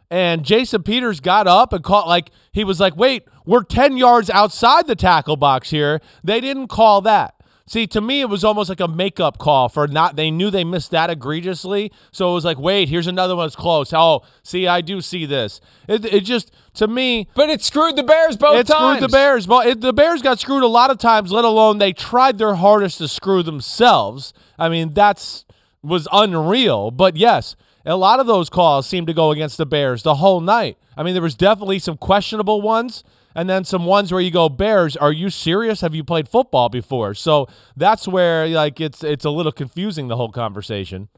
[0.10, 4.30] and Jason Peters got up and caught like he was like, "Wait, we're ten yards
[4.30, 7.37] outside the tackle box here." They didn't call that.
[7.70, 10.16] See, to me, it was almost like a makeup call for not.
[10.16, 13.58] They knew they missed that egregiously, so it was like, wait, here's another one that's
[13.58, 13.92] close.
[13.94, 15.60] Oh, see, I do see this.
[15.88, 18.98] It, it just to me, But it screwed the Bears both it times.
[18.98, 19.48] screwed the Bears.
[19.50, 21.32] Well, it, the Bears got screwed a lot of times.
[21.32, 24.34] Let alone they tried their hardest to screw themselves.
[24.58, 25.46] I mean, that's
[25.84, 26.90] was unreal.
[26.92, 30.40] But yes, a lot of those calls seemed to go against the Bears the whole
[30.40, 30.78] night.
[30.96, 33.04] I mean, there was definitely some questionable ones
[33.36, 35.82] and then some ones where you go bears are you serious?
[35.82, 37.13] Have you played football before?
[37.13, 41.10] So that's where like it's it's a little confusing the whole conversation.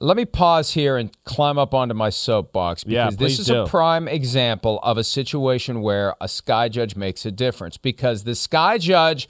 [0.00, 3.62] Let me pause here and climb up onto my soapbox because Yeah, this is do.
[3.62, 8.34] a prime example of a situation where a sky judge makes a difference because the
[8.34, 9.28] sky judge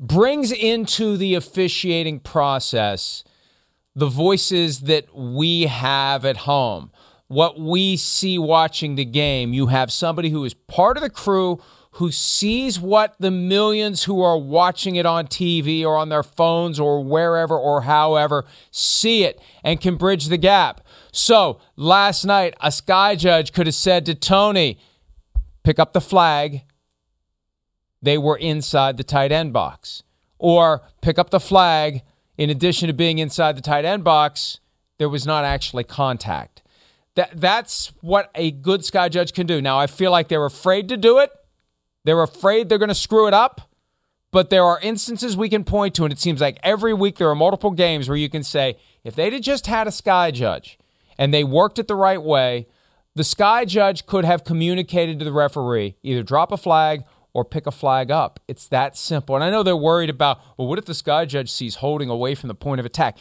[0.00, 3.22] brings into the officiating process
[3.94, 6.90] the voices that we have at home,
[7.28, 9.52] what we see watching the game.
[9.52, 11.62] You have somebody who is part of the crew
[11.92, 16.78] who sees what the millions who are watching it on TV or on their phones
[16.78, 20.80] or wherever or however see it and can bridge the gap.
[21.12, 24.78] So last night, a sky judge could have said to Tony,
[25.64, 26.62] pick up the flag.
[28.00, 30.04] They were inside the tight end box.
[30.38, 32.02] Or pick up the flag.
[32.36, 34.60] In addition to being inside the tight end box,
[34.98, 36.62] there was not actually contact.
[37.18, 39.60] That, that's what a good sky judge can do.
[39.60, 41.32] Now, I feel like they're afraid to do it.
[42.04, 43.72] They're afraid they're going to screw it up.
[44.30, 47.28] But there are instances we can point to, and it seems like every week there
[47.28, 50.78] are multiple games where you can say, if they'd have just had a sky judge
[51.18, 52.68] and they worked it the right way,
[53.16, 57.02] the sky judge could have communicated to the referee either drop a flag
[57.32, 58.38] or pick a flag up.
[58.46, 59.34] It's that simple.
[59.34, 62.36] And I know they're worried about, well, what if the sky judge sees holding away
[62.36, 63.18] from the point of attack?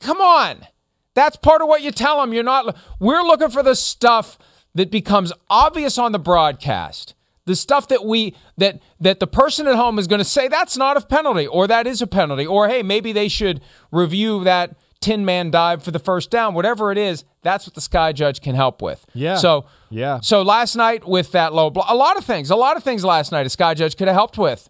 [0.00, 0.66] Come on.
[1.16, 2.32] That's part of what you tell them.
[2.32, 4.38] You're not, we're looking for the stuff
[4.74, 7.14] that becomes obvious on the broadcast.
[7.46, 10.76] The stuff that we that that the person at home is going to say that's
[10.76, 13.60] not a penalty or that is a penalty or hey maybe they should
[13.92, 17.80] review that 10 man dive for the first down whatever it is that's what the
[17.80, 19.06] sky judge can help with.
[19.14, 19.36] Yeah.
[19.36, 20.18] So Yeah.
[20.20, 23.04] So last night with that low blow, a lot of things, a lot of things
[23.04, 24.68] last night a sky judge could have helped with.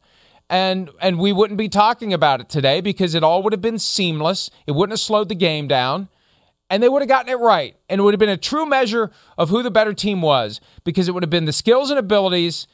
[0.50, 3.78] And and we wouldn't be talking about it today because it all would have been
[3.78, 4.50] seamless.
[4.66, 6.08] It wouldn't have slowed the game down.
[6.68, 7.76] And they would have gotten it right.
[7.88, 11.08] And it would have been a true measure of who the better team was because
[11.08, 12.66] it would have been the skills and abilities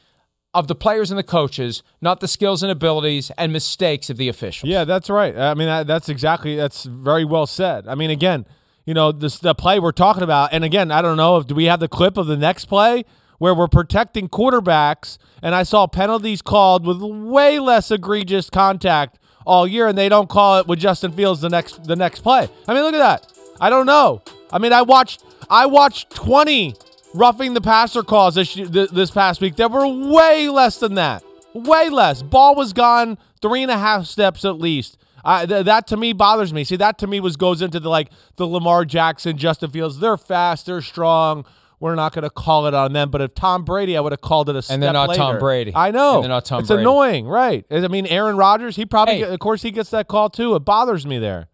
[0.53, 4.29] of the players and the coaches, not the skills and abilities and mistakes of the
[4.29, 4.69] officials.
[4.69, 5.35] Yeah, that's right.
[5.35, 7.87] I mean, that's exactly that's very well said.
[7.87, 8.45] I mean, again,
[8.85, 11.55] you know, this the play we're talking about, and again, I don't know if do
[11.55, 13.05] we have the clip of the next play
[13.39, 19.67] where we're protecting quarterbacks, and I saw penalties called with way less egregious contact all
[19.67, 22.47] year, and they don't call it with Justin Fields the next the next play.
[22.67, 23.32] I mean, look at that.
[23.61, 24.21] I don't know.
[24.51, 26.75] I mean, I watched I watched twenty
[27.13, 29.55] roughing the passer calls this this past week.
[29.55, 31.23] There were way less than that.
[31.53, 32.21] Way less.
[32.23, 34.97] Ball was gone three and a half steps at least.
[35.25, 36.63] I th- that to me bothers me.
[36.63, 39.99] See, that to me was goes into the like the Lamar Jackson, Justin Fields.
[39.99, 41.45] They're fast, they're strong.
[41.79, 43.11] We're not going to call it on them.
[43.11, 45.17] But if Tom Brady, I would have called it a step And they're not later.
[45.21, 45.73] Tom Brady.
[45.75, 46.15] I know.
[46.15, 46.81] And they're not Tom it's Brady.
[46.81, 47.65] annoying, right?
[47.69, 48.77] I mean, Aaron Rodgers.
[48.77, 49.19] He probably, Hey.
[49.21, 50.55] get- of course, he gets that call too.
[50.55, 51.49] It bothers me there.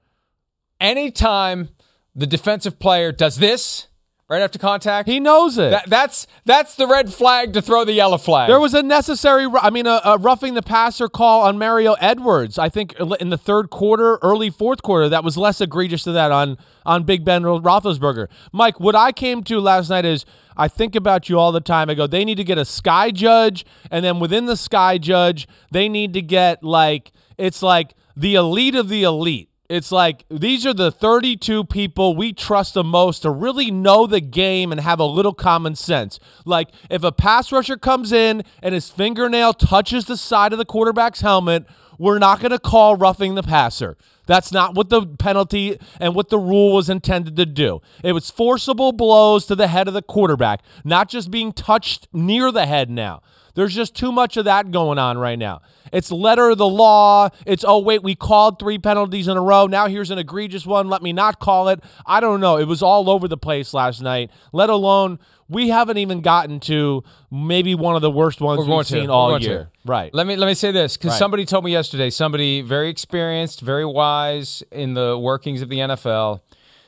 [0.79, 1.69] Anytime
[2.19, 3.87] the defensive player does this
[4.29, 5.71] right after contact, He knows it.
[5.71, 8.47] that, that's that's the red flag to throw the yellow flag.
[8.47, 12.59] There was a necessary, I mean, a, a roughing the passer call on Mario Edwards.
[12.59, 16.31] I think in the third quarter, early fourth quarter, that was less egregious than that
[16.31, 18.27] on on Big Ben Roethlisberger.
[18.53, 21.89] Mike, what I came to last night is I think about you all the time.
[21.89, 25.47] I go, they need to get a sky judge, and then within the sky judge,
[25.71, 29.48] they need to get like it's like the elite of the elite.
[29.69, 34.19] It's like these are the 32 people we trust the most to really know the
[34.19, 36.19] game and have a little common sense.
[36.43, 40.65] Like if a pass rusher comes in and his fingernail touches the side of the
[40.65, 41.67] quarterback's helmet,
[41.99, 43.95] we're not going to call roughing the passer.
[44.25, 47.81] That's not what the penalty and what the rule was intended to do.
[48.03, 52.51] It was forcible blows to the head of the quarterback, not just being touched near
[52.51, 53.21] the head now.
[53.55, 55.61] There's just too much of that going on right now.
[55.91, 57.29] It's letter of the law.
[57.45, 59.65] It's, oh, wait, we called three penalties in a row.
[59.65, 60.87] Now here's an egregious one.
[60.87, 61.79] Let me not call it.
[62.05, 62.57] I don't know.
[62.57, 67.03] It was all over the place last night, let alone we haven't even gotten to
[67.31, 69.47] maybe one of the worst ones we've seen We're all going to.
[69.47, 69.69] year.
[69.83, 70.13] Right.
[70.13, 71.17] Let me let me say this because Right.
[71.17, 76.41] somebody told me yesterday, somebody very experienced, very wise in the workings of the NFL,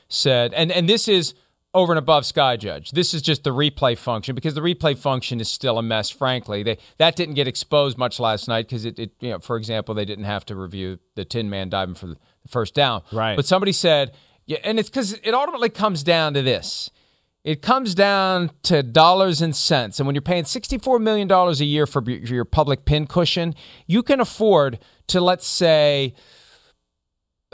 [0.08, 1.34] said, and and this is
[1.74, 2.90] over and above Sky Judge.
[2.90, 6.10] This is just the replay function because the replay function is still a mess.
[6.10, 9.56] Frankly, they that didn't get exposed much last night because it, it, you know, for
[9.56, 12.16] example, they didn't have to review the Tin Man diving for the
[12.48, 13.02] first down.
[13.10, 13.36] Right.
[13.36, 14.12] But somebody said,
[14.46, 16.90] yeah, and it's because it ultimately comes down to this.
[17.44, 19.98] It comes down to dollars and cents.
[19.98, 23.54] And when you're paying $64 million a year for your your public pin cushion,
[23.86, 26.14] you can afford to, let's say,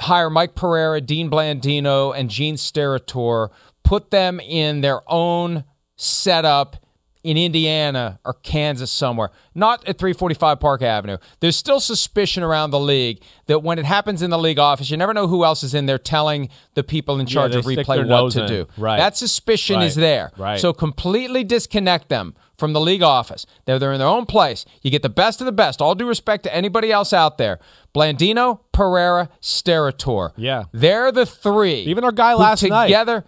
[0.00, 3.48] hire Mike Pereira, Dean Blandino, and Gene Steratore,
[3.88, 5.64] put them in their own
[5.96, 6.77] setup
[7.24, 11.16] in Indiana or Kansas somewhere, not at 345 Park Avenue.
[11.40, 14.98] There's still suspicion around the league that when it happens in the league office, you
[14.98, 18.07] never know who else is in there telling the people in charge they of replay
[18.07, 18.46] what to in.
[18.46, 18.66] do.
[18.77, 18.98] Right.
[18.98, 20.33] That suspicion is there.
[20.37, 20.61] Right.
[20.61, 23.46] So completely disconnect them from the league office.
[23.64, 24.66] They're, they're in their own place.
[24.83, 25.81] You get the best of the best.
[25.81, 27.59] All due respect to anybody else out there.
[27.94, 30.33] Blandino, Pereira, Steratore.
[30.37, 30.64] Yeah.
[30.72, 31.81] They're the three.
[31.85, 32.87] Even our guy last night.
[32.87, 33.24] together,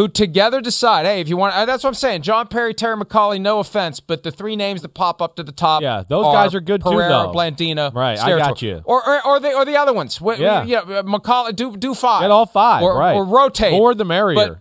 [0.00, 2.22] Who together decide, hey, if you want, uh, that's what I'm saying.
[2.22, 5.52] John Parry, Terry McAulay, no offense, but the three names that pop up to the
[5.52, 7.32] top, Yeah, those guys are good too, Pereira, though.
[7.34, 8.80] Blandino, Right, I got you.
[8.86, 10.18] Or, or, or the or the other ones.
[10.18, 10.64] Yeah.
[10.64, 13.14] yeah, uh, McAulay, do do five, Get all five, or, right?
[13.14, 14.34] or rotate, More the merrier.
[14.34, 14.58] But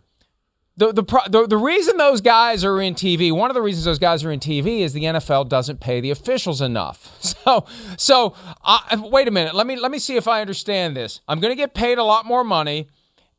[0.75, 3.97] the the, the the reason those guys are in TV, one of the reasons those
[3.97, 7.15] guys are in TV is the NFL doesn't pay the officials enough.
[7.45, 7.65] So
[7.97, 11.21] so I, wait a minute, let me let me see if I understand this.
[11.27, 12.89] I'm going to get paid a lot more money,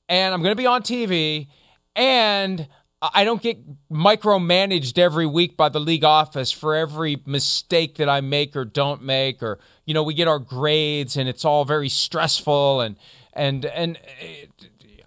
[0.09, 1.47] and I'm going to be on TV,
[1.95, 2.69] and
[3.03, 3.59] I don't get
[3.91, 9.03] micromanaged every week by the league office for every mistake that I make or don't
[9.03, 12.97] make, or you know we get our grades and it's all very stressful and
[13.33, 13.99] and and.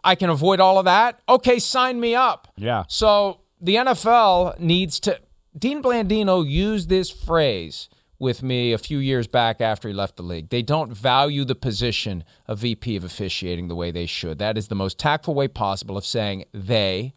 [0.06, 1.22] I can avoid all of that.
[1.30, 2.50] Okay, sign me up.
[2.58, 2.84] Yeah.
[2.90, 5.18] So the NFL needs to.
[5.58, 7.88] Dean Blandino used this phrase
[8.20, 10.50] with me a few years back after he left the league.
[10.50, 14.40] They don't value the position of VP of officiating the way they should.
[14.40, 17.14] That is the most tactful way possible of saying they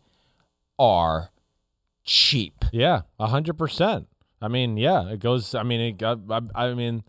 [0.79, 1.31] are
[2.05, 2.65] cheap.
[2.73, 4.09] Yeah, a hundred percent.
[4.41, 5.55] I mean, yeah, it goes.
[5.55, 6.19] I mean, it got.
[6.31, 7.05] I, I mean,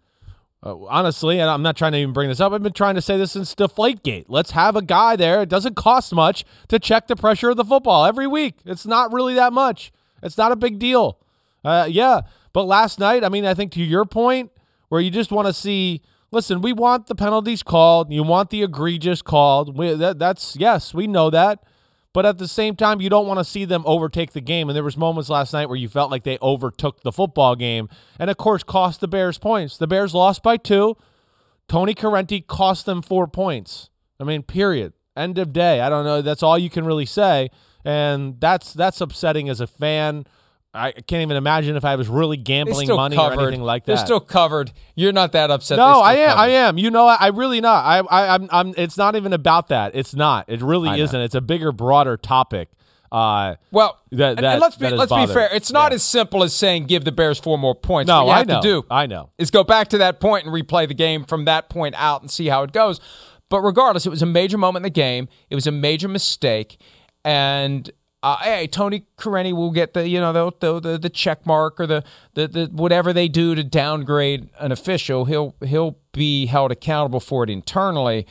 [0.63, 2.51] uh, honestly, and I'm not trying to even bring this up.
[2.51, 4.25] I've been trying to say this since Deflategate.
[4.27, 5.41] Let's have a guy there.
[5.41, 8.55] It doesn't cost much to check the pressure of the football every week.
[8.65, 9.91] It's not really that much.
[10.23, 11.19] It's not a big deal.
[11.63, 12.21] Uh, yeah,
[12.57, 14.49] but last night, I mean, I think to your point,
[14.89, 16.01] where you just want to see.
[16.31, 18.11] Listen, we want the penalties called.
[18.11, 19.77] You want the egregious called.
[19.77, 21.63] We, that, that's yes, we know that.
[22.13, 24.69] But at the same time, you don't want to see them overtake the game.
[24.69, 27.89] And there was moments last night where you felt like they overtook the football game,
[28.17, 29.77] and of course, cost the Bears points.
[29.77, 30.97] The Bears lost by two.
[31.69, 33.91] Tony Corrente cost them four points.
[34.19, 34.93] I mean, period.
[35.15, 35.79] End of day.
[35.79, 36.23] I don't know.
[36.23, 37.51] That's all you can really say,
[37.85, 40.25] and that's that's upsetting as a fan.
[40.73, 43.39] I can't even imagine if I was really gambling money covered.
[43.39, 43.95] or anything like that.
[43.95, 44.71] They're still covered.
[44.95, 45.77] You're not that upset.
[45.77, 46.29] No, I am.
[46.31, 46.77] still I am.
[46.77, 47.83] You know, I, I really not.
[47.83, 48.47] I, I, I'm.
[48.51, 48.73] I'm.
[48.77, 49.95] It's not even about that.
[49.95, 50.45] It's not.
[50.49, 51.19] It really I isn't.
[51.19, 52.69] It's a bigger, broader topic.
[53.11, 55.49] Uh, Well, That- that- and let's be let's be fair.
[55.53, 55.95] It's not Yeah.
[55.95, 58.07] as simple as saying give the Bears four more points.
[58.09, 58.61] no, what you I have know.
[58.61, 59.29] to do I know.
[59.37, 62.29] is go back to that point and replay the game from that point out and
[62.29, 62.99] see how it goes.
[63.49, 65.29] But regardless, it was a major moment in the game.
[65.49, 66.81] It was a major mistake,
[67.23, 67.89] and
[68.23, 71.79] uh, hey, Tony Corrente will get the you know the the, the, the check mark
[71.79, 72.03] or the,
[72.33, 75.25] the the whatever they do to downgrade an official.
[75.25, 78.25] He'll he'll be held accountable for it internally.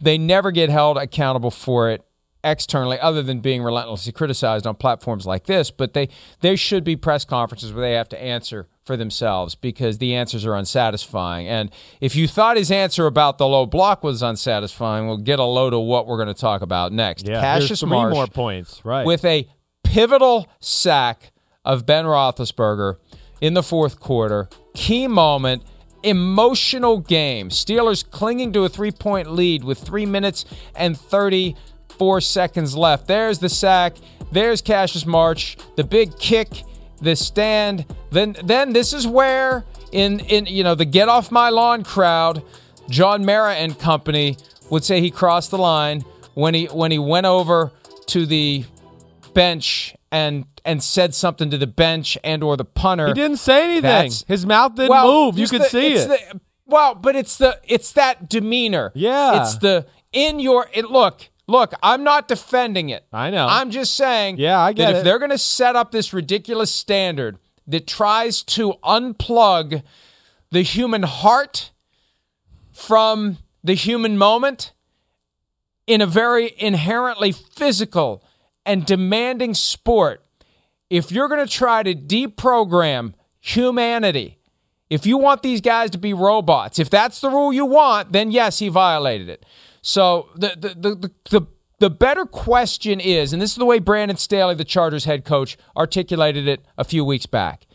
[0.00, 2.04] They never get held accountable for it
[2.44, 6.08] externally other than being relentlessly criticized on platforms like this but they
[6.40, 10.44] there should be press conferences where they have to answer for themselves because the answers
[10.44, 11.70] are unsatisfying and
[12.00, 15.72] if you thought his answer about the low block was unsatisfying we'll get a load
[15.72, 18.84] of what we're going to talk about next Yeah, Cassius three Marsh more points.
[18.84, 19.06] Right.
[19.06, 19.48] with a
[19.84, 21.32] pivotal sack
[21.64, 22.96] of Ben Roethlisberger
[23.40, 24.48] in the fourth quarter.
[24.74, 25.62] Key moment,
[26.02, 27.50] emotional game.
[27.50, 33.06] Steelers clinging to a three point lead with three minutes and 34 seconds left.
[33.06, 33.96] There's the sack.
[34.32, 35.56] There's Cassius Marsh.
[35.76, 36.62] The big kick,
[37.00, 37.86] the stand.
[38.10, 42.42] Then, then this is where in in you know the get off my lawn crowd,
[42.90, 44.36] John Mara and company
[44.70, 47.72] would say he crossed the line when he when he went over
[48.06, 48.64] to the
[49.34, 53.08] bench and and said something to the bench and or the punter.
[53.08, 53.82] he didn't say anything.
[53.82, 55.38] That's- His mouth didn't Well, move.
[55.38, 56.08] You could the- see it.
[56.08, 58.92] the- well, but it's the it's that demeanor.
[58.94, 59.40] Yeah.
[59.42, 63.04] It's the in your it look, look, I'm not defending it.
[63.12, 63.46] I know.
[63.48, 67.38] I'm just saying Yeah, I get that if they're gonna set up this ridiculous standard
[67.66, 69.82] that tries to unplug
[70.50, 71.70] the human heart
[72.72, 74.72] from the human moment
[75.86, 78.22] in a very inherently physical
[78.64, 80.24] and demanding sport,
[80.90, 84.38] if you're going to try to deprogram humanity,
[84.90, 88.30] if you want these guys to be robots, if that's the rule you want, then
[88.30, 89.44] yes, he violated it.
[89.82, 91.46] So the the the the,
[91.78, 95.56] the, better question is, and this is the way Brandon Staley, the Chargers head coach,
[95.76, 97.66] articulated it a few weeks back.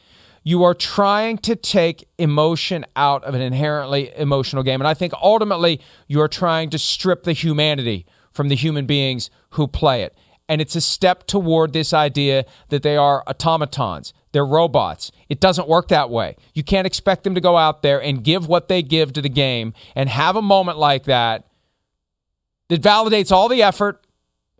[0.43, 4.81] You are trying to take emotion out of an inherently emotional game.
[4.81, 9.29] And I think ultimately you are trying to strip the humanity from the human beings
[9.51, 10.17] who play it.
[10.49, 15.11] And it's a step toward this idea that they are automatons, they're robots.
[15.29, 16.35] It doesn't work that way.
[16.53, 19.29] You can't expect them to go out there and give what they give to the
[19.29, 21.47] game and have a moment like that
[22.69, 24.05] that validates all the effort,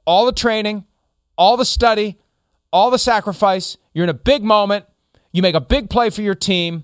[0.05, 0.85] all the training,
[1.37, 2.17] all the study,
[2.71, 3.77] all the sacrifice.
[3.93, 4.85] You're in a big moment.
[5.31, 6.83] You make a big play for your team.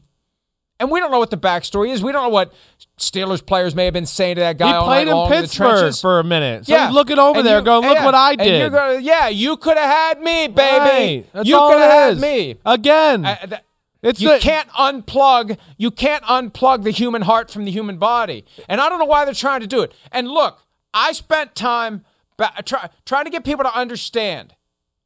[0.82, 2.02] And we don't know what the backstory is.
[2.02, 2.54] We don't know what
[2.98, 4.68] Steelers players may have been saying to that guy.
[4.70, 6.68] He all played in long in Pittsburgh for a minute.
[6.68, 6.86] So Yeah.
[6.88, 8.06] he's looking over And there you- going, look yeah.
[8.06, 8.72] what I And you're did.
[8.72, 11.28] gonna- yeah, you could have had me, baby.
[11.34, 11.46] Right.
[11.46, 12.56] You could have had me.
[12.66, 13.26] Again.
[13.26, 13.62] Uh, th-
[14.02, 15.58] It's you the- can't unplug.
[15.78, 19.26] You can't unplug the human heart from the human body, and I don't know why
[19.26, 19.92] they're trying to do it.
[20.14, 20.60] And look,
[20.94, 22.06] I spent time
[22.38, 24.56] ba- try, trying to get people to understand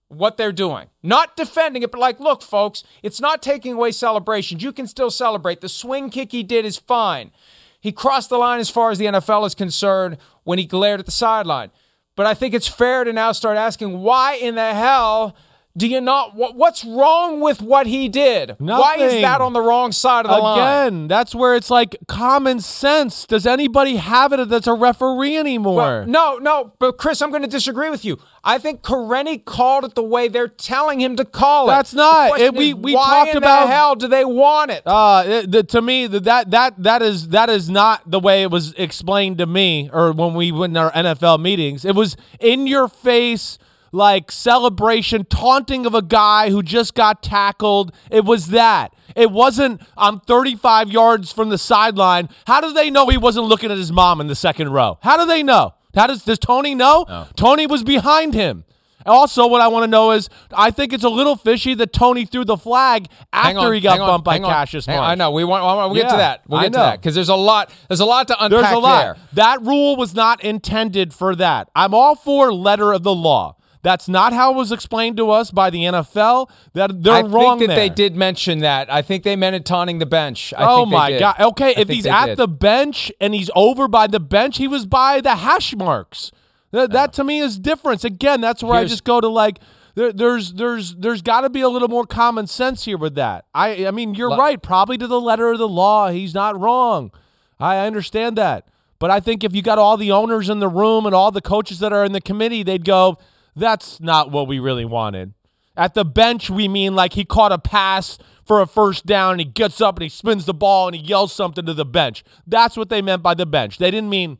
[0.07, 4.61] what they're doing, not defending it, but like, look, folks, it's not taking away celebrations.
[4.63, 5.61] You can still celebrate.
[5.61, 7.31] The swing kick he did is fine.
[7.79, 11.05] He crossed the line as far as the NFL is concerned when he glared at
[11.05, 11.71] the sideline.
[12.15, 15.36] But I think it's fair to now start asking why in the hell
[15.76, 16.36] do you not?
[16.36, 18.55] What, what's wrong with what he did?
[18.59, 20.59] Why is that on the wrong side of the line?
[20.59, 23.26] Again, that's where it's like common sense.
[23.26, 25.76] Does anybody have it that's a referee anymore?
[25.76, 28.19] Well, no, no, but Chris, I'm going to disagree with you.
[28.43, 31.74] I think Corrente called it the way they're telling him to call it.
[31.74, 34.84] That's not- it- we- we why talked in about- the hell do they want it?
[34.86, 38.43] Uh, it- the, to me, the, that that that is that is not the way
[38.43, 41.84] it was explained to me, or when we went in our NFL meetings.
[41.84, 43.57] It was in your face,
[43.93, 47.93] like celebration, taunting of a guy who just got tackled.
[48.11, 48.93] It was that.
[49.15, 49.81] It wasn't.
[49.95, 52.27] I'm 35 yards from the sideline.
[52.45, 54.97] How do they know he wasn't looking at his mom in the second row?
[55.01, 55.75] How do they know?
[55.95, 57.27] How does does Tony know?
[57.35, 58.65] Tony was behind him.
[59.05, 62.25] Also, what I want to know is, I think it's a little fishy that Tony
[62.25, 64.49] threw the flag after on, he got on, bumped by on.
[64.49, 64.99] Cassius Marsh.
[64.99, 65.31] I know.
[65.31, 65.63] We want.
[65.91, 66.41] We'll get to that.
[66.47, 67.69] We'll get to that because there's a lot.
[67.89, 69.03] There's a lot to unpack There's a lot.
[69.03, 69.17] there.
[69.33, 71.69] That rule was not intended for that.
[71.75, 73.57] I'm all for letter of the law.
[73.84, 76.49] That's not how it was explained to us by the NFL.
[76.73, 77.89] That they're I wrong think that there.
[77.89, 78.91] they did mention that.
[78.91, 80.53] I think they meant it taunting the bench.
[80.57, 81.36] I oh think they my god.
[81.39, 82.38] Okay, I if he's at did.
[82.38, 86.31] the bench and he's over by the bench, he was by the hash marks.
[86.71, 88.03] That, that to me is difference.
[88.03, 89.59] Again, that's where I just go to like
[89.95, 93.45] there, there's there's there's got to be a little more common sense here with that.
[93.53, 94.61] I I mean you're Look- right.
[94.61, 97.11] Probably to the letter of the law, he's not wrong.
[97.59, 98.67] I understand that.
[98.97, 101.41] But I think if you got all the owners in the room and all the
[101.41, 103.17] coaches that are in the committee, they'd go,
[103.55, 105.33] "That's not what we really wanted."
[105.75, 109.41] At the bench, we mean like he caught a pass for a first down and
[109.41, 112.23] he gets up and he spins the ball and he yells something to the bench.
[112.45, 113.77] That's what they meant by the bench.
[113.79, 114.37] They didn't mean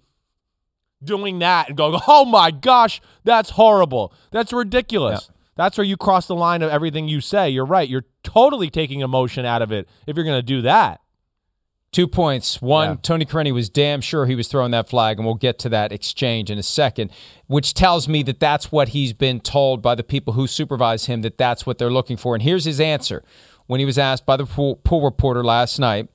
[1.04, 4.14] doing that and going, "Oh my gosh, that's horrible.
[4.32, 7.50] That's ridiculous." That's where you cross the line of everything you say.
[7.50, 7.88] You're right.
[7.88, 11.02] You're totally taking emotion out of it if you're going to do that.
[11.94, 12.62] Two points.
[12.62, 12.96] One, Yeah.
[13.04, 15.92] Tony Corrente was damn sure he was throwing that flag, and we'll get to that
[15.92, 17.12] exchange in a second,
[17.48, 21.22] which tells me that that's what he's been told by the people who supervise him,
[21.22, 22.34] that that's what they're looking for.
[22.34, 23.24] And here's his answer
[23.68, 26.10] when he was asked by the pool, pool reporter last night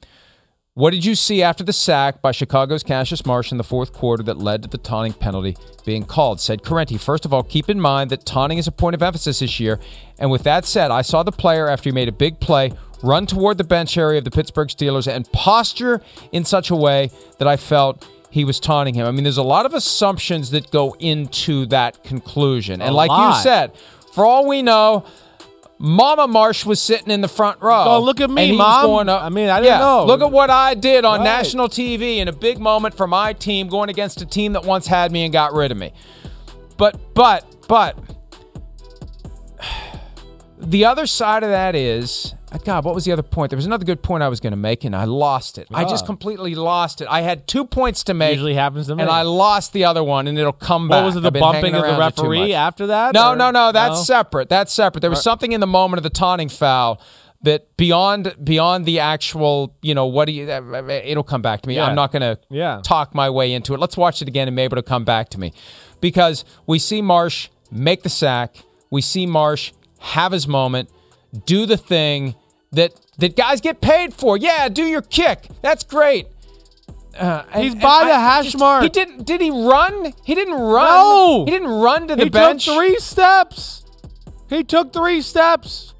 [0.75, 4.23] What did you see after the sack by Chicago's Cassius Marsh in the fourth quarter
[4.25, 6.41] that led to the taunting penalty being called?
[6.41, 7.01] Said Corrente.
[7.01, 9.81] First of all, keep in mind that taunting is a point of emphasis this year.
[10.21, 12.73] And with that said, I saw the player after he made a big play
[13.03, 16.01] run toward the bench area of the Pittsburgh Steelers and posture
[16.33, 19.07] in such a way that I felt he was taunting him.
[19.07, 22.81] I mean, there's a lot of assumptions that go into that conclusion.
[22.83, 23.37] And A like lot.
[23.37, 23.73] you said,
[24.13, 25.05] for all we know,
[25.79, 27.85] Mama Marsh was sitting in the front row.
[27.85, 29.79] Go, "Look at me, and he was Mom." Going up, I mean, I didn't yeah,
[29.79, 30.07] know.
[30.07, 31.25] Look at what I did on Right.
[31.25, 34.89] national TV in a big moment for my team going against a team that once
[34.89, 35.93] had me and got rid of me.
[36.77, 37.97] But, but, but,
[40.59, 42.35] the other side of that is,
[42.65, 43.51] God, what was the other point?
[43.51, 45.69] There was another good point I was going to make, and I lost it.
[45.73, 46.07] I just Ah.
[46.07, 47.09] completely lost it.
[47.11, 48.33] I had two points to make.
[48.33, 49.03] Usually happens to me.
[49.03, 50.97] And I lost the other one, and it'll come back.
[51.03, 51.21] What was it?
[51.21, 53.13] The bumping of the around it too referee after that?
[53.15, 53.71] No, or- no, no.
[53.73, 54.49] That's separate.
[54.49, 55.01] That's separate.
[55.03, 57.01] There was something in the moment of the taunting foul
[57.43, 60.49] that beyond beyond the actual, you know, what do you?
[60.49, 61.77] It'll come back to me.
[61.77, 61.85] Yeah.
[61.87, 62.81] I'm not going to Yeah.
[62.83, 63.81] talk my way into it.
[63.81, 65.53] Let's watch it again, and maybe it'll come back to me,
[66.01, 68.57] because we see Marsh make the sack.
[68.91, 70.89] We see Marsh have his moment,
[71.47, 72.35] do the thing
[72.73, 74.37] that that guys get paid for.
[74.37, 75.49] Yeah, do your kick.
[75.63, 76.27] That's great.
[77.19, 78.83] Uh, and- He's by the I hash just- mark.
[78.85, 79.25] He didn't.
[79.25, 80.13] Did he run?
[80.25, 80.87] He didn't run.
[80.87, 81.45] No.
[81.45, 82.65] he didn't run to the he bench.
[82.67, 83.85] took three steps.
[84.49, 85.95] He took three steps.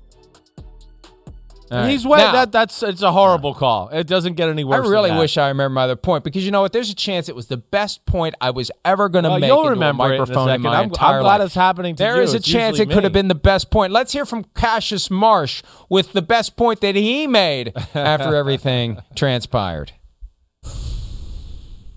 [1.71, 1.91] All right.
[1.91, 3.89] He's way Now- that that's it's a horrible call.
[3.91, 4.83] It doesn't get any I worse.
[4.85, 5.19] than really that.
[5.19, 6.73] wish I remember my other point because you know what?
[6.73, 9.49] There's a chance it was the best point I was ever going to Well, make
[9.49, 10.63] you'll into remember a it in a microphone in, second.
[10.63, 11.47] my I'm- I'm glad life.
[11.47, 12.23] it's happening to There you.
[12.23, 13.93] is a It's chance it could have been the best point.
[13.93, 19.93] Let's hear from Cassius Marsh with the best point that he made after everything transpired.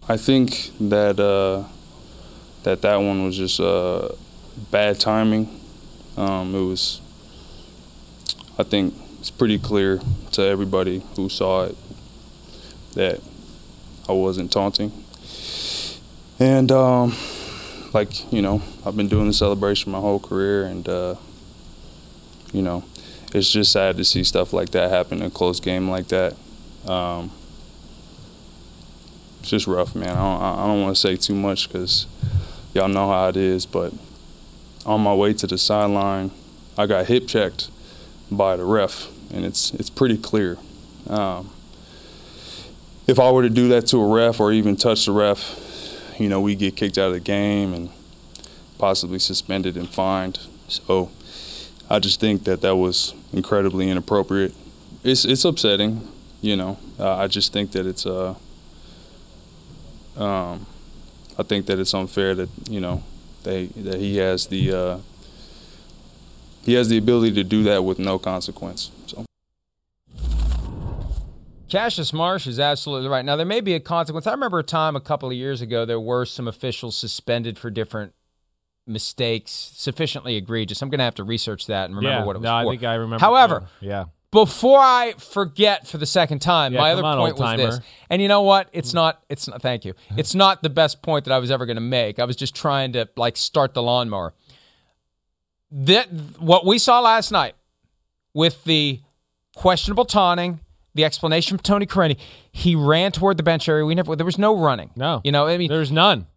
[0.10, 1.64] I think that uh,
[2.64, 4.10] that that one was just uh,
[4.72, 5.50] bad timing.
[6.18, 7.00] Um, it was,
[8.60, 10.02] I think, it's pretty clear
[10.32, 11.76] to everybody who saw it
[12.94, 13.22] that
[14.10, 14.92] I wasn't taunting.
[16.40, 17.16] And um,
[17.94, 21.16] like you know, I've been doing the celebration my whole career, and uh,
[22.52, 22.84] you know,
[23.32, 26.36] it's just sad to see stuff like that happen in a close game like that.
[26.88, 27.30] Um,
[29.40, 30.10] it's just rough, man.
[30.10, 32.08] I don't, I don't want to say too much because
[32.74, 33.68] y'all know how it is.
[33.68, 33.94] But
[34.84, 36.32] on my way to the sideline,
[36.76, 37.70] I got hip checked
[38.32, 40.58] by the ref, and it's it's pretty clear.
[41.08, 41.50] Um,
[43.08, 46.30] if I were to do that to a ref or even touch the ref, you
[46.30, 47.90] know, we get kicked out of the game and
[48.78, 50.40] possibly suspended and fined.
[50.68, 51.12] So
[51.90, 54.54] I just think that that was incredibly inappropriate.
[55.04, 56.08] It's it's upsetting,
[56.42, 56.78] you know.
[57.00, 58.36] Uh, I just think that it's uh
[60.18, 60.66] um,
[61.38, 63.04] I think that it's unfair that you know
[63.44, 64.98] they that he has the uh,
[66.64, 68.92] he has the ability to do that with no consequence.
[69.08, 69.26] So.
[71.70, 73.24] Cassius Marsh is absolutely right.
[73.24, 74.28] Now, there may be a consequence.
[74.28, 77.70] I remember a time a couple of years ago, there were some officials suspended for
[77.70, 78.14] different
[78.86, 80.82] mistakes, sufficiently egregious.
[80.82, 82.66] I'm going to have to research that and remember yeah, what it was no, I
[82.66, 83.24] think I remember.
[83.24, 83.86] However, too.
[83.86, 87.72] yeah, before I forget for the second time, Yeah, my other on, point was old-timer.
[87.72, 87.80] this.
[88.10, 88.70] And you know what?
[88.72, 89.22] It's not.
[89.30, 89.62] It's not.
[89.62, 89.94] Thank you.
[90.18, 92.18] It's not the best point that I was ever going to make.
[92.20, 94.34] I was just trying to like start the lawnmower.
[95.72, 96.08] That
[96.40, 97.56] what we saw last night
[98.34, 99.00] with the
[99.56, 100.60] questionable taunting,
[100.94, 102.18] the explanation from Tony Corrente,
[102.52, 103.86] he ran toward the bench area.
[103.86, 104.16] We never.
[104.16, 104.92] There was no running.
[104.96, 105.48] no, You know.
[105.48, 106.28] I mean, there's none.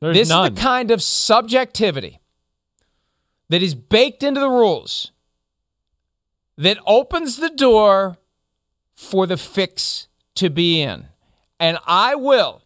[0.00, 0.52] There's this none.
[0.52, 2.18] is the kind of subjectivity
[3.50, 5.12] that is baked into the rules
[6.56, 8.16] that opens the door
[8.94, 11.06] for the fix to be in.
[11.60, 12.62] And I will,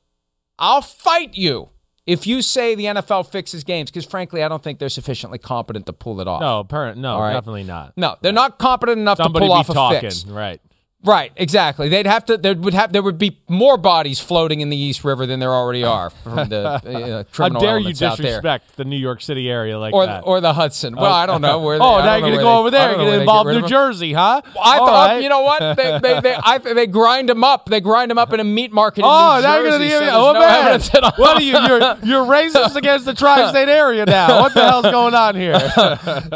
[0.59, 1.71] I'll fight you
[2.07, 5.87] if you say the NFL fixes games, because frankly, I don't think they're sufficiently competent
[5.87, 6.41] to pull it off.
[6.41, 6.99] no, apparent.
[6.99, 7.33] No, right.
[7.33, 7.93] definitely not.
[7.97, 10.25] No, they're not competent enough Somebody to pull off a talking, fix.
[10.27, 10.61] right?
[11.07, 11.89] Right, exactly.
[11.89, 12.37] They'd have to.
[12.37, 12.93] There would have.
[12.93, 16.49] There would be more bodies floating in the East River than there already are from
[16.49, 18.27] the uh, How criminal dare you elements out there.
[18.27, 20.25] disrespect the New York City area like or that?
[20.27, 20.97] or the Hudson.
[20.97, 21.77] Well, I don't know where.
[21.79, 22.89] They, oh, now you're gonna go they- over there.
[22.91, 23.67] You're gonna involve New.
[23.69, 24.41] Jersey, huh?
[24.61, 25.23] I All thought right.
[25.23, 27.67] you know what they they they, I, they grind them up.
[27.67, 29.01] They grind them up in a meat market.
[29.01, 30.09] In Oh, now you're gonna give me.
[30.11, 31.13] Oh no man, evidence at all.
[31.17, 31.53] what are you?
[31.53, 34.41] You're you're racist against the tri-state area now.
[34.41, 35.61] What the hell's going on here?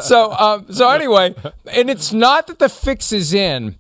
[0.01, 1.35] so um, so anyway,
[1.73, 3.77] and it's not that the fix is in.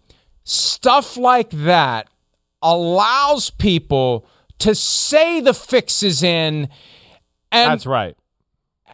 [0.50, 2.08] Stuff like that
[2.60, 4.26] allows people
[4.58, 6.68] to say the fix is in,
[7.52, 8.16] and That's right.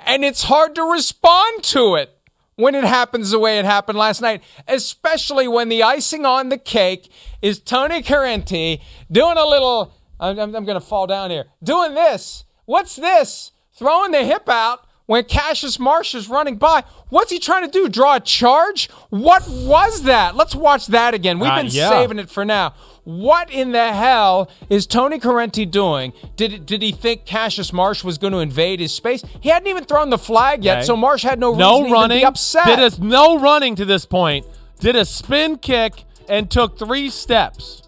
[0.04, 2.14] and it's hard to respond to it
[2.56, 6.58] when it happens the way it happened last night, especially when the icing on the
[6.58, 9.94] cake is Tony Corrente doing a little.
[10.20, 11.46] I'm, I'm, going to fall down here.
[11.62, 12.44] Doing this.
[12.66, 13.52] What's this?
[13.72, 16.82] Throwing the hip out when Cassius Marsh is running by.
[17.08, 17.88] What's he trying to do?
[17.88, 18.90] Draw a charge?
[19.10, 20.34] What was that?
[20.36, 21.38] Let's watch that again.
[21.38, 21.88] We've Uh, been yeah.
[21.88, 22.74] saving it for now.
[23.04, 26.12] What in the hell is Tony Corrente doing?
[26.34, 29.22] Did did he think Cassius Marsh was going to invade his space?
[29.40, 30.86] He hadn't even thrown the flag yet, Okay.
[30.86, 32.18] so Marsh had no reason No to running.
[32.18, 32.66] be upset.
[32.66, 34.44] Did a, no running to this point.
[34.80, 37.82] Did a spin kick and took three steps.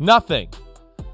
[0.00, 0.48] Nothing.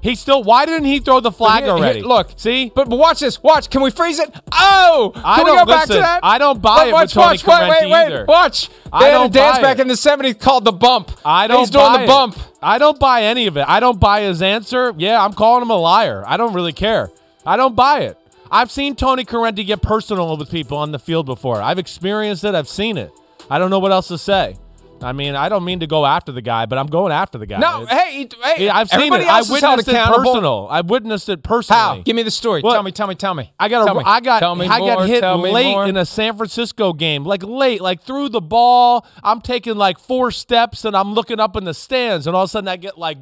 [0.03, 0.43] He still.
[0.43, 2.01] Why didn't he throw the flag Here- here- already?
[2.03, 2.71] look, see.
[2.75, 3.41] But, but watch this.
[3.41, 3.69] Watch.
[3.69, 4.29] Can we freeze it?
[4.51, 6.19] Oh, can I don't- go back to listen, that?
[6.21, 7.93] I don't buy Look, it watch, watch, wait, wait, wait.
[8.07, 8.25] either.
[8.27, 8.69] Watch.
[8.91, 9.81] I They had a dance back it.
[9.83, 11.09] in the '70s called the bump.
[11.23, 12.07] I don't He's doing the it.
[12.07, 12.37] bump.
[12.61, 13.65] I don't buy any of it.
[13.67, 14.93] I don't buy his answer.
[14.97, 16.23] Yeah, I'm calling him a liar.
[16.27, 17.09] I don't really care.
[17.45, 18.17] I don't buy it.
[18.51, 21.61] I've seen Tony Corrente get personal with people on the field before.
[21.61, 22.53] I've experienced it.
[22.55, 23.11] I've seen it.
[23.49, 24.57] I don't know what else to say.
[25.03, 27.45] I mean, I don't mean to go after the guy, but I'm going after the
[27.45, 27.59] guy.
[27.59, 28.69] No, It's- hey, hey.
[28.69, 29.21] I've seen it.
[29.21, 30.67] I else is held witnessed it personal.
[30.69, 31.79] I witnessed it personally.
[31.79, 32.01] How?
[32.03, 32.61] Give me the story.
[32.61, 32.73] What?
[32.73, 32.91] Tell me.
[32.91, 33.15] Tell me.
[33.15, 33.51] Tell me.
[33.59, 34.03] I got a, me.
[34.05, 35.23] I got Tell me I got more, hit
[35.53, 39.05] late in a San Francisco game, like late, like through the ball.
[39.23, 42.49] I'm taking like four steps and I'm looking up in the stands, and all of
[42.49, 43.17] a sudden I get like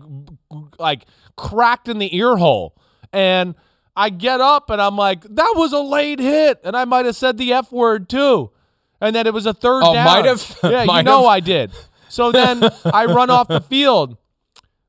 [0.79, 1.05] like
[1.35, 2.75] cracked in the ear hole,
[3.13, 3.55] and
[3.95, 7.15] I get up and I'm like, that was a late hit, and I might have
[7.15, 8.51] said the f word too,
[9.01, 10.05] and then it was a third Oh, down.
[10.05, 10.59] might have?
[10.63, 11.25] yeah, you know have?
[11.25, 11.71] I did.
[12.09, 14.17] So then I run off the field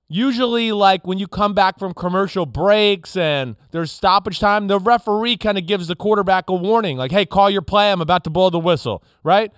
[0.09, 5.39] usually like when you come back from commercial breaks and there's stoppage time the referee
[5.39, 8.29] kind of gives the quarterback a warning like hey call your play i'm about to
[8.29, 9.51] blow the whistle right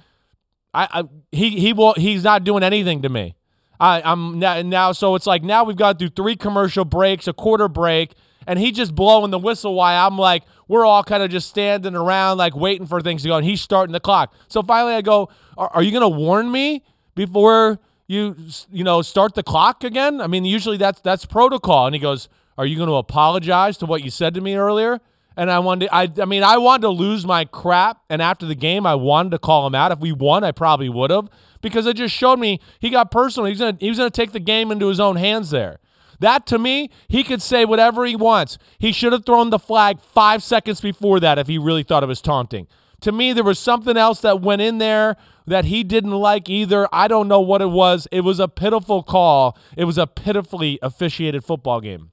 [0.73, 1.03] I, I
[1.33, 3.35] he he will he's not doing anything to me
[3.81, 7.33] I, I'm now, now, so it's like now we've got through three commercial breaks, a
[7.33, 8.15] quarter break,
[8.47, 11.95] and he just blowing the whistle while I'm like, we're all kind of just standing
[11.95, 14.35] around, like waiting for things to go, and he's starting the clock.
[14.49, 16.83] So finally, I go, "Are, are you going to warn me
[17.15, 18.37] before you,
[18.73, 21.87] you know, start the clock again?" I mean, usually that's that's protocol.
[21.87, 25.01] And he goes, "Are you going to apologize to what you said to me earlier?"
[25.37, 27.99] And I wanted, I, I mean, I wanted to lose my crap.
[28.09, 29.91] And after the game, I wanted to call him out.
[29.91, 31.29] If we won, I probably would have
[31.61, 33.47] because it just showed me he got personal.
[33.47, 35.81] He's gonna, he was gonna take the game into his own hands there.
[36.21, 38.59] That to me, he could say whatever he wants.
[38.79, 42.07] He should have thrown the flag five seconds before that if he really thought it
[42.07, 42.67] was taunting.
[43.03, 46.89] To me, there was something else that went in there that he didn't like either.
[46.91, 48.09] I don't know what it was.
[48.11, 49.59] It was a pitiful call.
[49.77, 52.13] It was a pitifully officiated football game.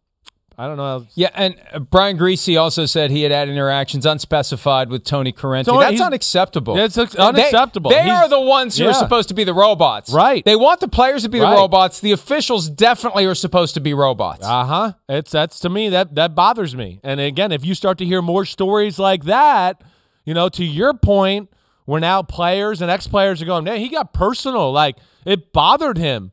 [0.57, 1.07] I don't know.
[1.15, 5.65] Yeah, and uh, Brian Griese also said he had had interactions unspecified with Tony Corrente.
[5.65, 6.77] So That's unacceptable.
[6.77, 7.89] It's unacceptable.
[7.89, 10.13] They, they are the ones who are supposed to be the robots.
[10.13, 10.43] Right.
[10.43, 11.99] They want the players to be the robots.
[11.99, 14.45] The officials definitely are supposed to be robots.
[14.45, 14.93] Uh huh.
[15.09, 16.99] It's that's to me that that bothers me.
[17.03, 19.81] And again, if you start to hear more stories like that,
[20.25, 21.49] you know, to your point,
[21.85, 24.71] where now players and ex players are going, man, he got personal.
[24.71, 26.31] Like it bothered him,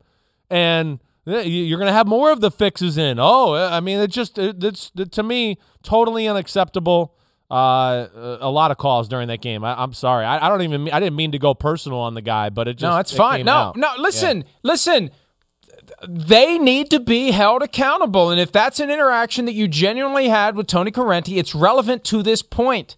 [0.50, 3.18] and you're going to have more of the fixes in.
[3.20, 7.14] Oh, I mean, it just it's it, to me totally unacceptable.
[7.50, 8.08] Uh,
[8.40, 9.64] a lot of calls during that game.
[9.64, 10.26] I, I'm sorry.
[10.26, 10.84] I, I don't even.
[10.84, 13.12] mean- I didn't mean to go personal on the guy, but it just no, that's
[13.12, 13.44] it fine.
[13.46, 13.76] No, out.
[13.76, 13.88] no.
[13.98, 15.10] Listen, listen.
[16.06, 20.54] They need to be held accountable, and if that's an interaction that you genuinely had
[20.54, 22.94] with Tony Corrente, it's relevant to this point.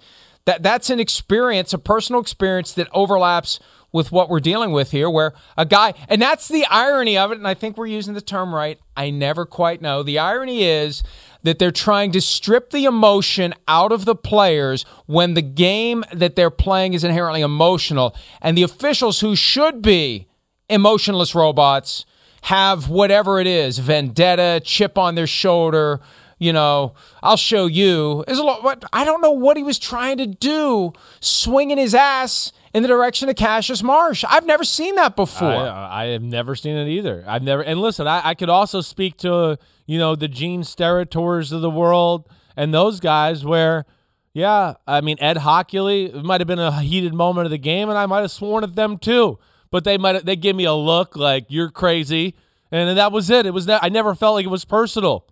[0.46, 3.60] That that's an experience, a personal experience that overlaps
[3.92, 7.38] with what we're dealing with here, where a guy, and that's the irony of it.
[7.38, 8.78] And I think we're using the term right.
[8.96, 10.02] I never quite know.
[10.02, 11.02] The irony is
[11.42, 16.36] that they're trying to strip the emotion out of the players when the game that
[16.36, 20.28] they're playing is inherently emotional, and the officials who should be
[20.68, 22.06] emotionless robots
[22.42, 26.00] have whatever it is vendetta chip on their shoulder
[26.38, 30.16] you know i'll show you There's a lot i don't know what he was trying
[30.18, 35.16] to do swinging his ass in the direction of cassius marsh i've never seen that
[35.16, 37.24] before I, uh, I have never seen it either.
[37.26, 37.62] I've never.
[37.62, 41.70] And listen, I, I could also speak to you know the Gene Steratores of the
[41.70, 43.84] world and those guys where,
[44.32, 46.14] yeah, I mean Ed Hochuli.
[46.14, 48.64] It might have been a heated moment of the game, and I might have sworn
[48.64, 49.38] at them too.
[49.70, 52.34] But they might they give me a look like you're crazy,
[52.70, 53.46] and that was it.
[53.46, 55.26] It was ne- I never felt like it was personal.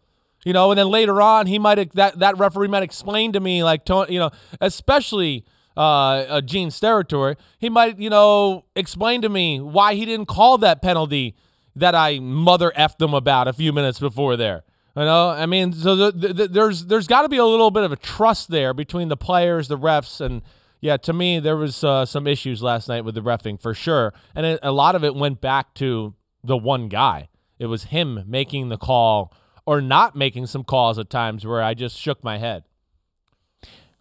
[0.45, 3.64] You know, and then later on, he might that that referee might explain to me
[3.64, 4.30] like, you know,
[4.61, 5.45] especially
[5.79, 10.59] uh, uh, Gene Steratore, he might, you know, explain to me why he didn't call
[10.59, 11.37] that penalty
[11.76, 14.64] that I mother effed him about a few minutes before there.
[14.97, 17.85] You know, I mean, so the, the, there's there's got to be a little bit
[17.85, 20.43] of a trust there between the players, the refs, and
[20.81, 24.12] yeah, to me there was uh, some issues last night with the refing for sure,
[24.35, 27.29] and it, a lot of it went back to the one guy.
[27.61, 29.33] It was him making the call
[29.64, 32.64] or not making some calls at times where I just shook my head.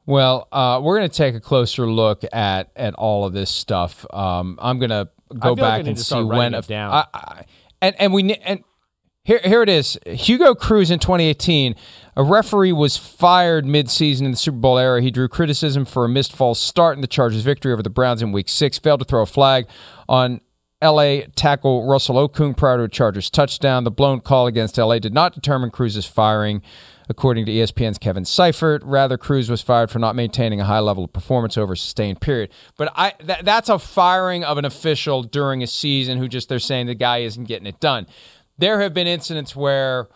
[0.07, 4.05] Well, uh, we're going to take a closer look at at all of this stuff.
[4.11, 6.53] Um, I'm going to go feel like back and see when.
[6.53, 6.93] it down.
[6.93, 7.45] I, I,
[7.81, 8.63] and and we and
[9.25, 9.99] here here it is.
[10.07, 11.75] Hugo Cruz in 2018,
[12.15, 15.01] a referee was fired midseason in the Super Bowl era.
[15.01, 18.21] He drew criticism for a missed false start in the Chargers' victory over the Browns
[18.21, 18.79] in Week Six.
[18.79, 19.67] Failed to throw a flag
[20.07, 20.39] on.
[20.79, 23.83] LA tackle Russell Okung prior to a Chargers touchdown.
[23.83, 26.61] The blown call against LA did not determine Cruz's firing.
[27.09, 31.05] According to ESPN's Kevin Seifert, rather Cruz was fired for not maintaining a high level
[31.05, 32.51] of performance over a sustained period.
[32.77, 36.59] But I that, that's a firing of an official during a season who just they're
[36.59, 38.07] saying the guy isn't getting it done.
[38.57, 40.07] There have been incidents where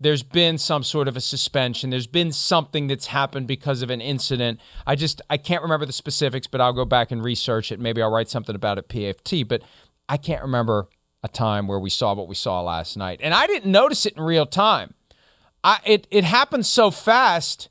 [0.00, 1.90] there's been some sort of a suspension.
[1.90, 4.58] There's been something that's happened because of an incident.
[4.86, 7.78] I just I can't remember the specifics, but I'll go back and research it.
[7.78, 9.46] Maybe I'll write something about it PFT.
[9.46, 9.62] But
[10.08, 10.88] I can't remember
[11.22, 14.16] a time where we saw what we saw last night, and I didn't notice it
[14.16, 14.94] in real time.
[15.62, 17.68] I it it happened so fast,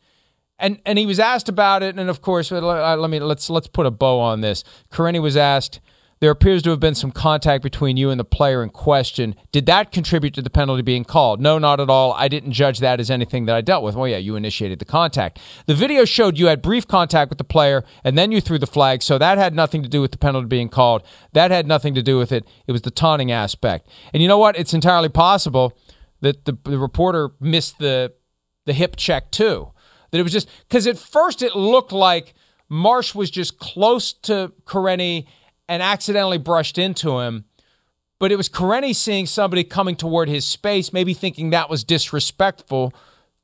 [0.57, 3.49] and and he was asked about it, and of course, let, uh, let me let's
[3.49, 4.63] let's put a bow on this.
[4.91, 5.79] Corrente was asked.
[6.21, 9.35] There appears to have been some contact between you and the player in question.
[9.53, 11.39] Did that contribute to the penalty being called?
[11.39, 12.11] No, not at all.
[12.11, 13.95] I didn't judge that as anything that I dealt with.
[13.95, 15.39] Well, yeah, you initiated the contact.
[15.65, 18.67] The video showed you had brief contact with the player and then you threw the
[18.67, 21.03] flag, so that had nothing to do with the penalty being called.
[21.31, 22.45] That had nothing to do with it.
[22.67, 23.87] It was the taunting aspect.
[24.13, 24.57] And you know what?
[24.57, 25.77] It's entirely possible
[26.21, 28.13] that the, the reporter missed the
[28.65, 29.71] the hip check too.
[30.11, 32.33] That it was just because at first it looked like
[32.69, 35.25] Marsh was just close to Corrente
[35.67, 37.45] and accidentally brushed into him.
[38.19, 42.93] But it was Corrente seeing somebody coming toward his space, maybe thinking that was disrespectful,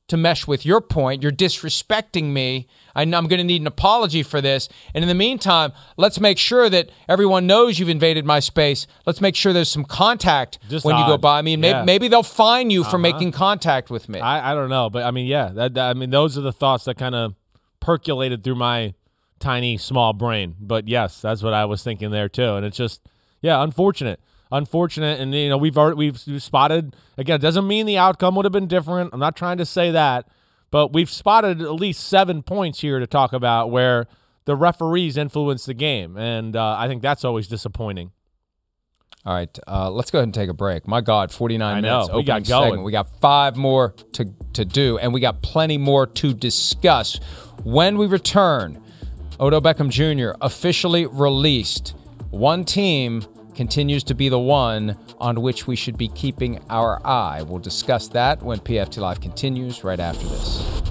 [0.07, 1.23] to mesh with your point.
[1.23, 2.67] You're disrespecting me.
[2.95, 4.69] I'm going to need an apology for this.
[4.93, 8.85] And in the meantime, let's make sure that everyone knows you've invaded my space.
[9.05, 11.57] Let's make sure there's some contact Just when you go by me.
[11.57, 11.83] Maybe, Yeah.
[11.83, 12.97] maybe they'll fine you for Uh-huh.
[12.99, 14.19] making contact with me.
[14.19, 16.53] I, I don't know, but I mean, yeah, that, that- I mean, those are the
[16.53, 17.33] thoughts that kind of
[17.79, 18.93] percolated through my
[19.39, 20.55] tiny, small brain.
[20.59, 22.55] But yes, that's what I was thinking there too.
[22.55, 23.01] And it's just,
[23.41, 24.19] yeah, unfortunate,
[24.51, 25.19] unfortunate.
[25.19, 27.35] And you know, we've already we've, we've spotted again.
[27.35, 29.11] It doesn't mean the outcome would have been different.
[29.13, 30.27] I'm not trying to say that,
[30.71, 34.07] but we've spotted at least seven points here to talk about where
[34.45, 38.11] the referees influenced the game, and uh, I think that's always disappointing.
[39.25, 40.87] All right, uh, let's go ahead and take a break.
[40.87, 42.13] My God, 49 I know, minutes.
[42.13, 42.69] we got going.
[42.69, 42.83] segment.
[42.83, 47.15] We got five more to, to do, and we got plenty more to discuss.
[47.63, 48.83] When we return,
[49.39, 50.37] Odell Beckham Jr.
[50.41, 51.95] officially released.
[52.29, 53.25] One team
[53.55, 57.41] continues to be the one on which we should be keeping our eye.
[57.41, 60.83] We'll discuss that when PFT Live continues right after this.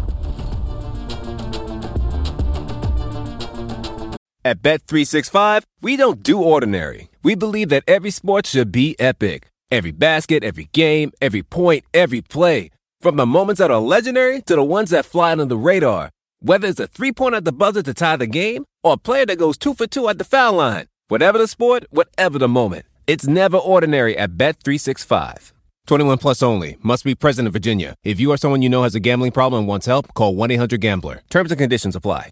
[4.47, 7.09] At Bet365, we don't do ordinary.
[7.23, 9.49] We believe that every sport should be epic.
[9.71, 12.71] Every basket, every game, every point, every play.
[13.01, 16.11] From the moments that are legendary to the ones that fly under the radar.
[16.41, 19.39] Whether it's a three-pointer at the buzzer to tie the game or a player that
[19.39, 20.89] goes two for two at the foul line.
[21.09, 22.87] Whatever the sport, whatever the moment.
[23.07, 25.53] It's never ordinary at Bet365.
[25.87, 26.79] 21 plus only.
[26.83, 27.95] Must be present in Virginia.
[28.05, 31.21] If you or someone you know has a gambling problem and wants help, call 1-800-GAMBLER.
[31.29, 32.31] Terms and conditions apply.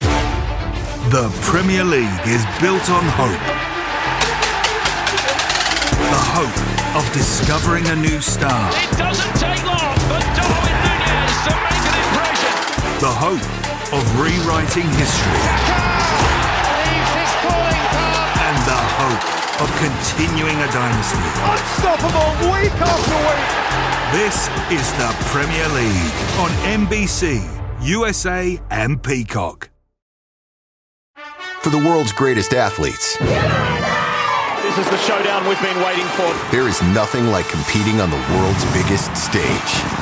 [0.00, 3.46] The Premier League is built on hope.
[6.10, 6.58] The hope
[6.98, 8.68] of discovering a new star.
[8.74, 12.50] It doesn't take long for Darwin Nunez to make an impression.
[12.98, 13.46] The hope
[13.94, 16.07] of rewriting history.
[19.08, 21.18] Hope of continuing a dynasty.
[21.48, 23.48] Unstoppable week after week.
[24.12, 27.42] This is the Premier League on NBC,
[27.82, 29.70] USA, and Peacock.
[31.62, 36.28] For the world's greatest athletes, This is the showdown we've been waiting for.
[36.52, 39.42] there is nothing like competing on the world's biggest stage.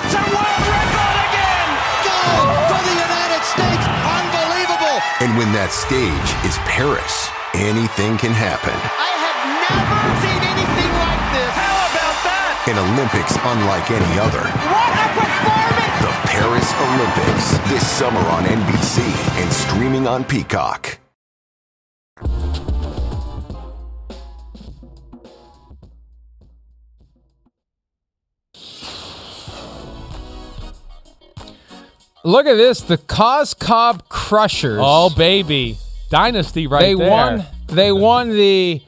[0.04, 1.70] It's a world record again.
[2.04, 3.84] Goal for the United States.
[4.20, 4.98] Unbelievable.
[5.24, 8.74] And when that stage is Paris, anything can happen.
[8.74, 11.52] I have never seen anything like this.
[11.54, 12.66] How about that?
[12.66, 14.44] An Olympics unlike any other.
[14.44, 16.00] What a performance.
[16.02, 19.02] The Paris Olympics, this summer on NBC
[19.42, 20.98] and streaming on Peacock.
[32.24, 34.80] Look at this, the Cos Cob Crushers.
[34.82, 35.78] Oh baby,
[36.10, 37.10] dynasty right they there.
[37.10, 37.44] won.
[37.68, 38.80] They won the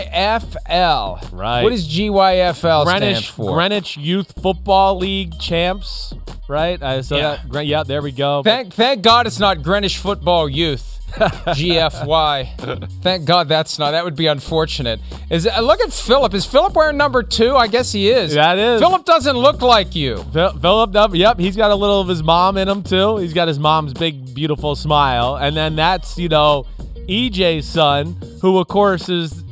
[0.00, 1.32] GYFL.
[1.32, 1.62] Right.
[1.62, 3.54] What does GYFL stand Greenwich for?
[3.54, 6.14] Greenwich Youth Football League champs,
[6.48, 6.80] right?
[6.82, 7.38] Uh, so Yeah.
[7.50, 8.42] that, yeah, there we go.
[8.42, 10.89] Thank, thank God it's not Greenwich Football Youth.
[11.10, 12.90] GFY.
[13.02, 13.92] Thank God that's not.
[13.92, 15.00] That would be unfortunate.
[15.30, 16.34] Is look at Philip.
[16.34, 17.56] Is Philip wearing number two?
[17.56, 18.34] I guess he is.
[18.34, 18.80] That is.
[18.80, 20.22] Philip doesn't look like you.
[20.32, 23.16] Philip, yep, he's got a little of his mom in him too.
[23.18, 26.66] He's got his mom's big, beautiful smile, and then that's you know
[27.08, 29.42] EJ's son, who of course is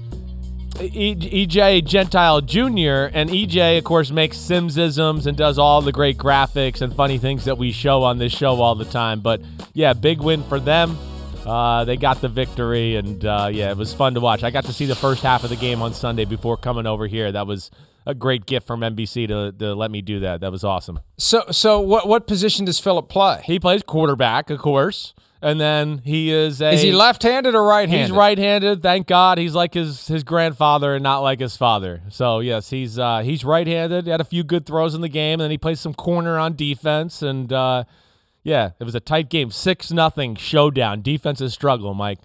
[0.80, 3.10] E- EJ Gentile Jr.
[3.12, 7.44] And EJ, of course, makes Simsisms and does all the great graphics and funny things
[7.46, 9.20] that we show on this show all the time.
[9.20, 9.40] But
[9.74, 10.96] yeah, big win for them.
[11.48, 14.44] Uh, they got the victory, and uh, yeah, it was fun to watch.
[14.44, 17.06] I got to see the first half of the game on Sunday before coming over
[17.06, 17.32] here.
[17.32, 17.70] That was
[18.04, 20.40] a great gift from NBC to, to let me do that.
[20.40, 21.00] That was awesome.
[21.16, 23.40] So so what what position does Philip play?
[23.44, 26.72] He plays quarterback, of course, and then he is a.
[26.72, 28.08] Is he left-handed or right-handed?
[28.08, 28.82] He's right-handed.
[28.82, 29.38] Thank God.
[29.38, 32.02] He's like his his grandfather and not like his father.
[32.10, 34.04] So yes, he's uh, he's right-handed.
[34.04, 36.38] He had a few good throws in the game, and then he plays some corner
[36.38, 37.22] on defense.
[37.22, 37.84] And uh,
[38.42, 41.02] yeah, it was a tight game, six nothing showdown.
[41.02, 42.18] Defensive struggle, Mike.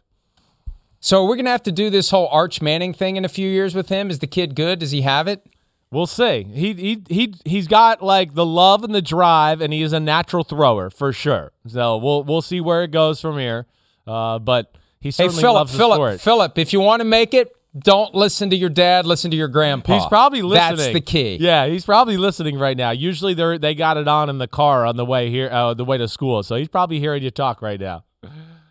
[1.00, 3.76] So we're gonna have to do this whole Arch Manning thing in a few years
[3.76, 4.10] with him.
[4.10, 4.80] Is the kid good?
[4.80, 5.46] Does he have it?
[5.92, 6.44] We'll see.
[6.44, 10.00] He he he he's got like the love and the drive, and he is a
[10.00, 11.52] natural thrower for sure.
[11.68, 13.68] So we'll we'll see where it goes from here.
[14.08, 16.22] Uh, but he Hey certainly Philip, loves the Philip, sport.
[16.22, 19.06] Philip, if you want to make it, don't listen to your dad.
[19.06, 19.96] Listen to your grandpa.
[19.96, 20.78] He's probably listening.
[20.78, 21.38] That's the key.
[21.40, 22.92] Yeah, he's probably listening right now.
[22.92, 25.86] Usually they they got it on in the car on the way here, uh, the
[25.86, 26.44] way to school.
[26.44, 28.04] So he's probably hearing you talk right now.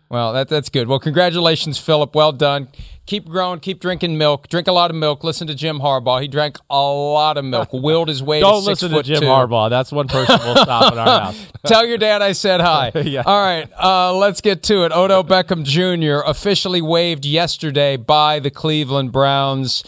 [0.09, 0.87] Well, that, that's good.
[0.87, 2.13] Well, congratulations, Philip.
[2.13, 2.67] Well done.
[3.05, 3.59] Keep growing.
[3.59, 4.47] Keep drinking milk.
[4.47, 5.23] Drink a lot of milk.
[5.23, 6.21] Listen to Jim Harbaugh.
[6.21, 7.73] He drank a lot of milk.
[7.73, 9.25] Willed his way Don't to listen to Jim two.
[9.25, 9.69] Harbaugh.
[9.69, 11.45] That's one person we'll stop in our house.
[11.65, 12.91] Tell your dad I said hi.
[13.03, 13.23] Yeah.
[13.25, 14.91] All right, uh, let's get to it.
[14.93, 16.25] Odell Beckham Jr.
[16.29, 19.83] officially waived yesterday by the Cleveland Browns.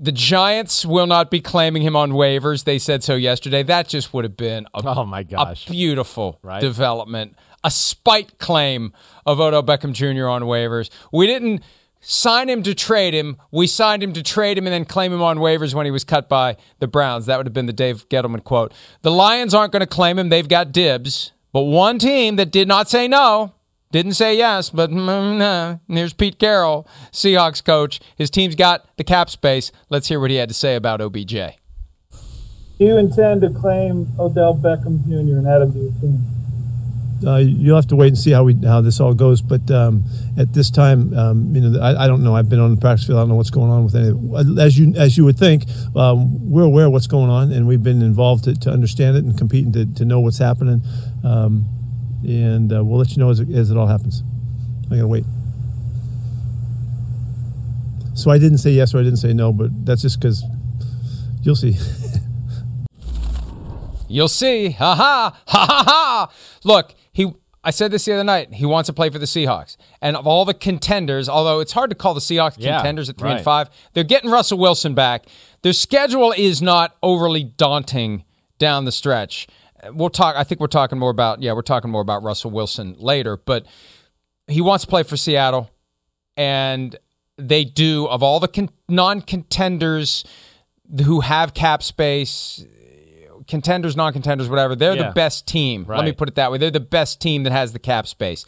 [0.00, 2.64] The Giants will not be claiming him on waivers.
[2.64, 3.62] They said so yesterday.
[3.62, 5.68] That just would have been a, Oh my gosh.
[5.68, 6.60] a beautiful Right.
[6.60, 7.36] development.
[7.64, 8.92] A spite claim
[9.24, 10.26] of Odell Beckham Jr.
[10.26, 10.90] on waivers.
[11.12, 11.62] We didn't
[12.00, 13.38] sign him to trade him.
[13.50, 16.04] We signed him to trade him and then claim him on waivers when he was
[16.04, 17.26] cut by the Browns.
[17.26, 18.72] That would have been the Dave Gettleman quote.
[19.02, 20.28] The Lions aren't going to claim him.
[20.28, 21.32] They've got dibs.
[21.52, 23.54] But one team that did not say no,
[23.92, 25.80] didn't say yes, but mm, no.
[25.86, 28.00] Here's Pete Carroll, Seahawks coach.
[28.16, 29.70] His team's got the cap space.
[29.90, 31.34] Let's hear what he had to say about OBJ.
[32.78, 35.38] Do you intend to claim Odell Beckham Jr.
[35.38, 36.41] and add him to your team?
[37.24, 39.42] Uh, you'll have to wait and see how we how this all goes.
[39.42, 40.04] But um,
[40.38, 42.34] at this time, um, you know, I, I don't know.
[42.34, 43.18] I've been on the practice field.
[43.18, 44.60] I don't know what's going on with any.
[44.60, 45.64] As you as you would think,
[45.96, 49.24] um, we're aware of what's going on, and we've been involved to, to understand it
[49.24, 50.82] and compete and to, to know what's happening.
[51.24, 51.66] Um,
[52.24, 54.22] and uh, we'll let you know as it, as it all happens.
[54.90, 55.24] I gotta wait.
[58.14, 60.44] So I didn't say yes or I didn't say no, but that's just because
[61.42, 61.76] you'll see.
[64.12, 64.72] You'll see.
[64.72, 66.32] Ha ha ha ha ha.
[66.64, 67.32] Look, he.
[67.64, 68.54] I said this the other night.
[68.54, 71.90] He wants to play for the Seahawks, and of all the contenders, although it's hard
[71.90, 75.26] to call the Seahawks Yeah, contenders at three and five, they're getting Russell Wilson back.
[75.62, 78.24] Their schedule is not overly daunting
[78.58, 79.46] down the stretch.
[79.92, 80.34] We'll talk.
[80.36, 81.40] I think we're talking more about.
[81.40, 83.64] Yeah, we're talking more about Russell Wilson later, but
[84.48, 85.70] he wants to play for Seattle,
[86.36, 86.96] and
[87.38, 90.24] they do of all the con- non-contenders
[91.04, 92.64] who have cap space
[93.48, 94.74] contenders, non-contenders, whatever.
[94.74, 95.08] They're Yeah.
[95.08, 95.84] the best team.
[95.88, 96.58] Let me put it that way.
[96.58, 98.44] They're the best team that has the cap space,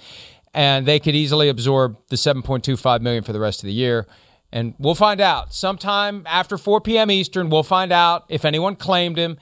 [0.53, 4.07] and they could easily absorb the 7.25 million for the rest of the year.
[4.53, 7.11] And we'll find out sometime after 4 p.m.
[7.11, 7.51] Eastern.
[7.51, 9.37] We'll find out if anyone claimed him.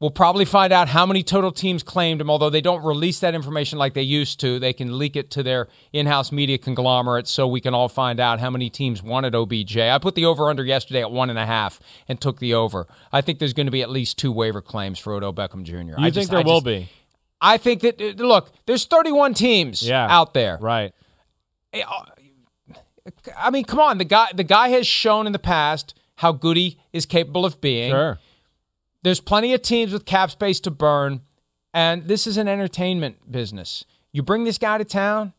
[0.00, 3.34] We'll probably find out how many total teams claimed him, although they don't release that
[3.34, 4.58] information like they used to.
[4.58, 8.18] They can leak it to their in house media conglomerate so we can all find
[8.18, 9.76] out how many teams wanted OBJ.
[9.76, 12.86] I put the over under yesterday at one and a half and took the over.
[13.12, 15.74] I think there's going to be at least two waiver claims for Odell Beckham Jr.
[15.74, 16.88] You I think just- there I will just- be?
[17.42, 20.06] I think that, uh, look, there's 31 teams Yeah.
[20.08, 20.56] out there.
[20.62, 20.92] Right.
[23.36, 23.98] I mean, come on.
[23.98, 27.60] The guy, the guy has shown in the past how good he is capable of
[27.60, 27.90] being.
[27.90, 28.18] Sure.
[29.02, 31.22] There's plenty of teams with cap space to burn,
[31.72, 33.84] and this is an entertainment business.
[34.12, 35.32] You bring this guy to town,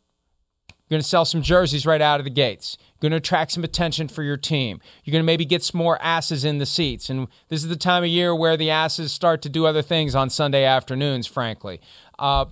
[0.91, 2.77] you're going to sell some jerseys right out of the gates.
[2.79, 4.81] You're going to attract some attention for your team.
[5.03, 7.09] You're going to maybe get some more asses in the seats.
[7.09, 10.15] And this is the time of year where the asses start to do other things
[10.15, 11.79] on Sunday afternoons, frankly.
[12.19, 12.45] Uh,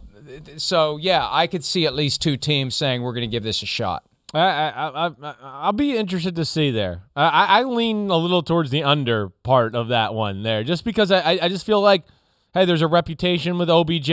[0.55, 3.62] so, yeah, I could see at least two teams saying we're going to give this
[3.62, 4.05] a shot.
[4.34, 7.01] I, I, I, I'll be interested to see there.
[7.15, 11.11] I, I lean a little towards the under part of that one there, just because
[11.11, 12.03] I, I- I just feel like,
[12.53, 14.09] hey, there's a reputation with OBJ,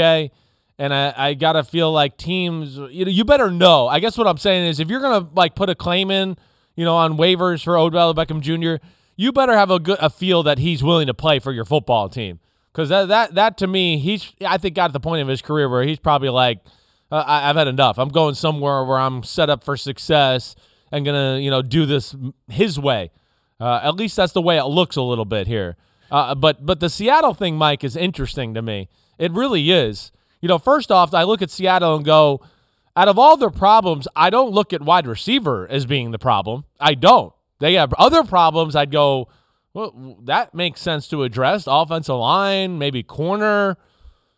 [0.78, 3.88] and I, I gotta feel like teams, you know, you better know.
[3.88, 6.36] I guess what I'm saying is, if you're gonna like put a claim in,
[6.76, 8.82] you know, on waivers for Odell Beckham Jr.,
[9.16, 12.08] you better have a good a feel that he's willing to play for your football
[12.08, 12.40] team.
[12.72, 15.40] Because that, that that to me, he's I think got to the point of his
[15.40, 16.58] career where he's probably like,
[17.10, 17.98] uh, I, I've had enough.
[17.98, 20.54] I'm going somewhere where I'm set up for success
[20.92, 22.14] and gonna you know do this
[22.48, 23.10] his way.
[23.60, 25.76] Uh, at least that's the way it looks a little bit here.
[26.10, 28.88] Uh, but but the Seattle thing, Mike, is interesting to me.
[29.18, 30.12] It really is.
[30.40, 32.40] You know, first off, I look at Seattle and go,
[32.94, 36.64] out of all their problems, I don't look at wide receiver as being the problem.
[36.78, 37.32] I don't.
[37.58, 38.76] They have other problems.
[38.76, 39.28] I'd go,
[39.72, 41.64] well, that makes sense to address.
[41.66, 43.78] Offensive line, maybe corner,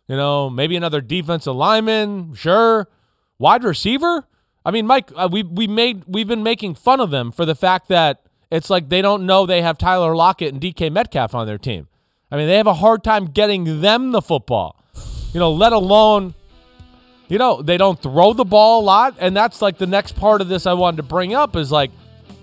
[0.09, 2.89] you know, maybe another defensive lineman, sure.
[3.37, 4.25] Wide receiver?
[4.65, 7.55] I mean, Mike, uh, we we made we've been making fun of them for the
[7.55, 11.47] fact that it's like they don't know they have Tyler Lockett and DK Metcalf on
[11.47, 11.87] their team.
[12.31, 14.83] I mean, they have a hard time getting them the football.
[15.31, 16.33] You know, let alone
[17.29, 20.41] you know, they don't throw the ball a lot, and that's like the next part
[20.41, 21.91] of this I wanted to bring up is like,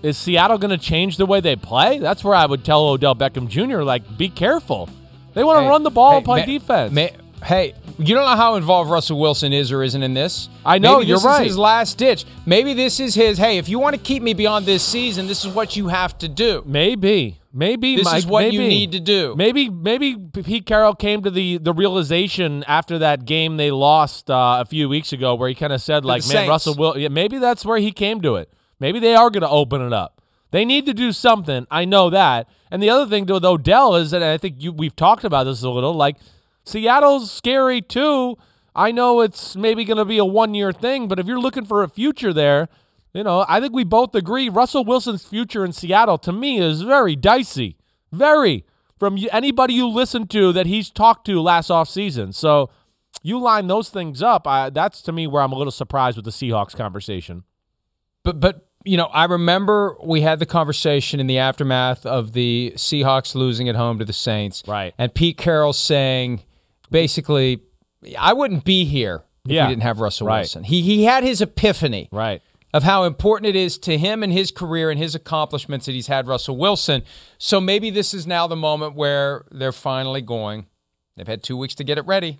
[0.01, 1.99] is Seattle going to change the way they play?
[1.99, 3.81] That's where I would tell Odell Beckham Jr.
[3.81, 4.89] like, be careful.
[5.33, 6.93] They want to Hey, run the ball hey, and play defense.
[7.43, 10.49] Hey, you don't know how involved Russell Wilson is or isn't in this.
[10.65, 11.41] I know, Maybe you're this right.
[11.41, 12.25] Is his last ditch.
[12.45, 13.37] Maybe this is his.
[13.37, 16.17] Hey, if you want to keep me beyond this season, this is what you have
[16.19, 16.63] to do.
[16.65, 19.35] Maybe, maybe This Mike, is what you need to do.
[19.35, 24.57] Maybe, maybe Pete Carroll came to the the realization after that game they lost uh,
[24.61, 26.49] a few weeks ago, where he kind of said, like, man, Saints.
[26.49, 26.97] Russell will.
[26.97, 28.51] Yeah, maybe that's where he came to it.
[28.79, 30.21] Maybe they are going to open it up.
[30.51, 31.67] They need to do something.
[31.69, 32.47] I know that.
[32.71, 35.63] And the other thing with Odell is that I think you we've talked about this
[35.63, 35.93] a little.
[35.93, 36.17] Like
[36.67, 38.37] Seattle's scary too.
[38.75, 41.65] I know it's maybe going to be a one year thing, but if you're looking
[41.65, 42.69] for a future there,
[43.13, 46.83] you know, I think we both agree Russell Wilson's future in Seattle to me is
[46.83, 47.77] very dicey.
[48.11, 48.65] Very.
[48.99, 52.33] From anybody you listen to that he's talked to last offseason.
[52.33, 52.69] So
[53.23, 54.47] you line those things up.
[54.47, 57.43] I, that's to me where I'm a little surprised with the Seahawks conversation.
[58.23, 62.73] But but you know, I remember we had the conversation in the aftermath of the
[62.75, 64.63] Seahawks losing at home to the Saints.
[64.67, 64.93] Right.
[64.97, 66.43] And Pete Carroll saying,
[66.91, 67.61] basically,
[68.17, 69.65] I wouldn't be here if Yeah.
[69.67, 70.39] we didn't have Russell Right.
[70.39, 70.63] Wilson.
[70.63, 72.41] He he had his epiphany Right.
[72.73, 76.07] of how important it is to him and his career and his accomplishments that he's
[76.07, 77.03] had Russell Wilson.
[77.37, 80.67] So maybe this is now the moment where they're finally going.
[81.15, 82.39] They've had two weeks to get it ready.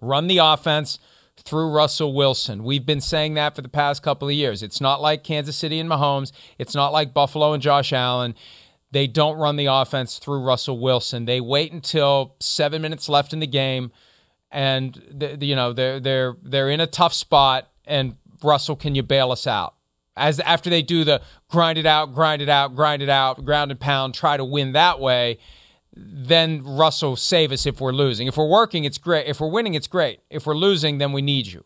[0.00, 0.98] Run the offense
[1.36, 2.64] through Russell Wilson.
[2.64, 4.62] We've been saying that for the past couple of years.
[4.62, 6.32] It's not like Kansas City and Mahomes.
[6.58, 8.34] It's not like Buffalo and Josh Allen.
[8.90, 11.26] They don't run the offense through Russell Wilson.
[11.26, 13.92] They wait until seven minutes left in the game,
[14.50, 17.68] and you know they're they're they're in a tough spot.
[17.84, 19.74] And Russell, can you bail us out?
[20.16, 23.70] As after they do the grind it out, grind it out, grind it out, ground
[23.70, 25.38] and pound, try to win that way
[26.00, 28.28] then Russell save us if we're losing.
[28.28, 29.26] If we're working, it's great.
[29.26, 30.20] If we're winning, it's great.
[30.30, 31.64] If we're losing, then we need you.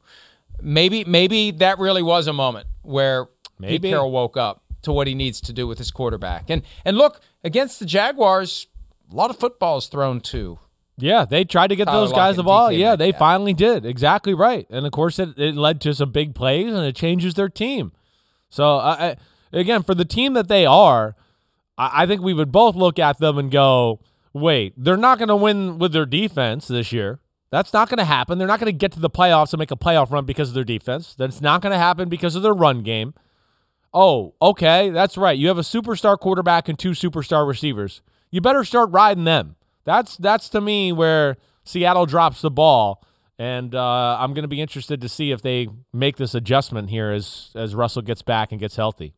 [0.60, 3.78] Maybe maybe that really was a moment where Maybe.
[3.78, 6.50] Pete Carroll woke up to what he needs to do with his quarterback.
[6.50, 8.66] And and look, against the Jaguars,
[9.10, 10.58] a lot of footballs thrown too.
[10.98, 12.68] Yeah, they tried to get Tyler those guys the ball.
[12.68, 13.86] DK Yeah, they finally did.
[13.86, 14.66] Exactly right.
[14.70, 17.92] And of course, it, it led to some big plays and it changes their team.
[18.50, 19.16] So, I, I,
[19.52, 21.16] again, for the team that they are,
[21.78, 24.00] I, I think we would both look at them and go,
[24.34, 27.20] wait, they're not going to win with their defense this year.
[27.50, 28.38] That's not going to happen.
[28.38, 30.54] They're not going to get to the playoffs and make a playoff run because of
[30.54, 31.14] their defense.
[31.14, 33.14] That's not going to happen because of their run game.
[33.94, 35.36] Oh, okay, that's right.
[35.38, 38.00] You have a superstar quarterback and two superstar receivers.
[38.30, 39.56] You better start riding them.
[39.84, 43.04] That's that's to me where Seattle drops the ball,
[43.38, 47.10] and uh, I'm going to be interested to see if they make this adjustment here
[47.10, 49.14] as as Russell gets back and gets healthy.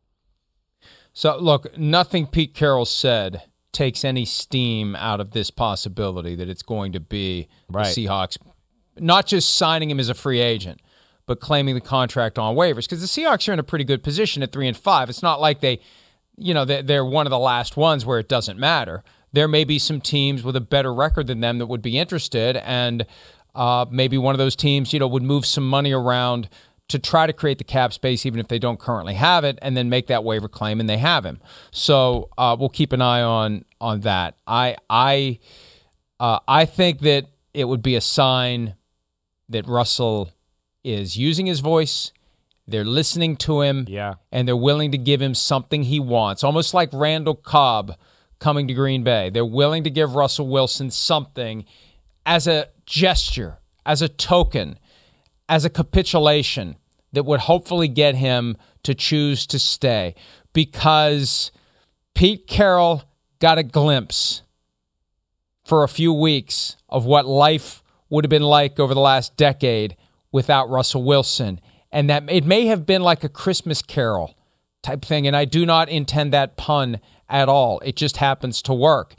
[1.13, 6.63] So look, nothing Pete Carroll said takes any steam out of this possibility that it's
[6.63, 7.93] going to be Right.
[7.93, 8.37] the Seahawks
[8.97, 10.81] not just signing him as a free agent,
[11.25, 14.43] but claiming the contract on waivers because the Seahawks are in a pretty good position
[14.43, 15.09] at three and five.
[15.09, 15.79] It's not like they,
[16.37, 19.03] you know, they're, one of the last ones where it doesn't matter.
[19.33, 22.57] There may be some teams with a better record than them that would be interested,
[22.57, 23.05] and
[23.53, 26.49] uh, maybe one of those teams, you know, would move some money around
[26.87, 29.75] to try to create the cap space, even if they don't currently have it, and
[29.75, 31.39] then make that waiver claim, and they have him.
[31.71, 34.37] So uh, we'll keep an eye on on that.
[34.45, 35.39] I I
[36.19, 38.75] uh, I think that it would be a sign
[39.49, 40.31] that Russell
[40.85, 42.11] is using his voice.
[42.67, 44.15] They're listening to him, Yeah.
[44.31, 47.95] and they're willing to give him something he wants, almost like Randall Cobb
[48.39, 49.29] coming to Green Bay.
[49.29, 51.65] They're willing to give Russell Wilson something
[52.25, 54.77] as a gesture, as a token,
[55.47, 56.75] as a capitulation
[57.13, 60.15] that would hopefully get him to choose to stay
[60.53, 61.51] because
[62.13, 63.03] Pete Carroll
[63.39, 64.41] got a glimpse
[65.63, 69.95] for a few weeks of what life would have been like over the last decade
[70.35, 71.61] without Russell Wilson.
[71.93, 74.35] And that it may have been like a Christmas carol
[74.83, 75.25] type thing.
[75.25, 77.79] And I do not intend that pun at all.
[77.79, 79.15] It just happens to work.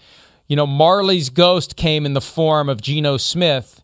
[0.47, 3.83] You know, Marley's ghost came in the form of Geno Smith,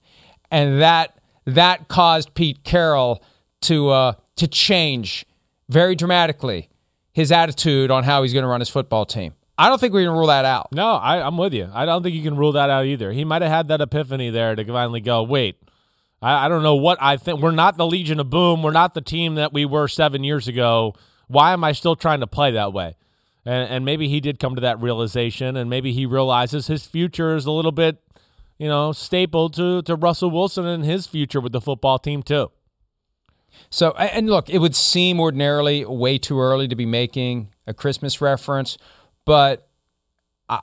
[0.50, 3.24] and that that caused Pete Carroll
[3.62, 5.24] to uh, to change
[5.70, 6.68] very dramatically
[7.12, 9.32] his attitude on how he's going to run his football team.
[9.56, 10.68] I don't think we can rule that out.
[10.72, 11.68] No, I, I'm with you.
[11.72, 13.10] I don't think you can rule that out either.
[13.10, 15.56] He might have had that epiphany there to finally go, wait,
[16.22, 17.40] I, I don't know what I think.
[17.40, 18.62] We're not the Legion of Boom.
[18.62, 20.94] We're not the team that we were seven years ago.
[21.26, 22.94] Why am I still trying to play that way?
[23.44, 27.34] And, and maybe he did come to that realization, and maybe he realizes his future
[27.34, 27.98] is a little bit,
[28.58, 32.50] you know, stapled to, to Russell Wilson and his future with the football team, too.
[33.68, 38.20] So, and look, it would seem ordinarily way too early to be making a Christmas
[38.20, 38.78] reference,
[39.24, 39.68] but
[40.48, 40.60] I,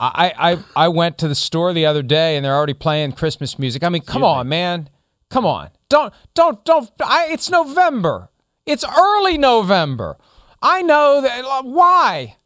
[0.00, 3.58] I, I, I went to the store the other day and they're already playing Christmas
[3.58, 3.84] music.
[3.84, 4.90] I mean, come Excuse on, man,
[5.30, 6.90] come on, don't, don't, don't.
[7.04, 8.28] I, it's November.
[8.66, 10.16] It's early November.
[10.60, 11.44] I know that.
[11.64, 12.36] Why?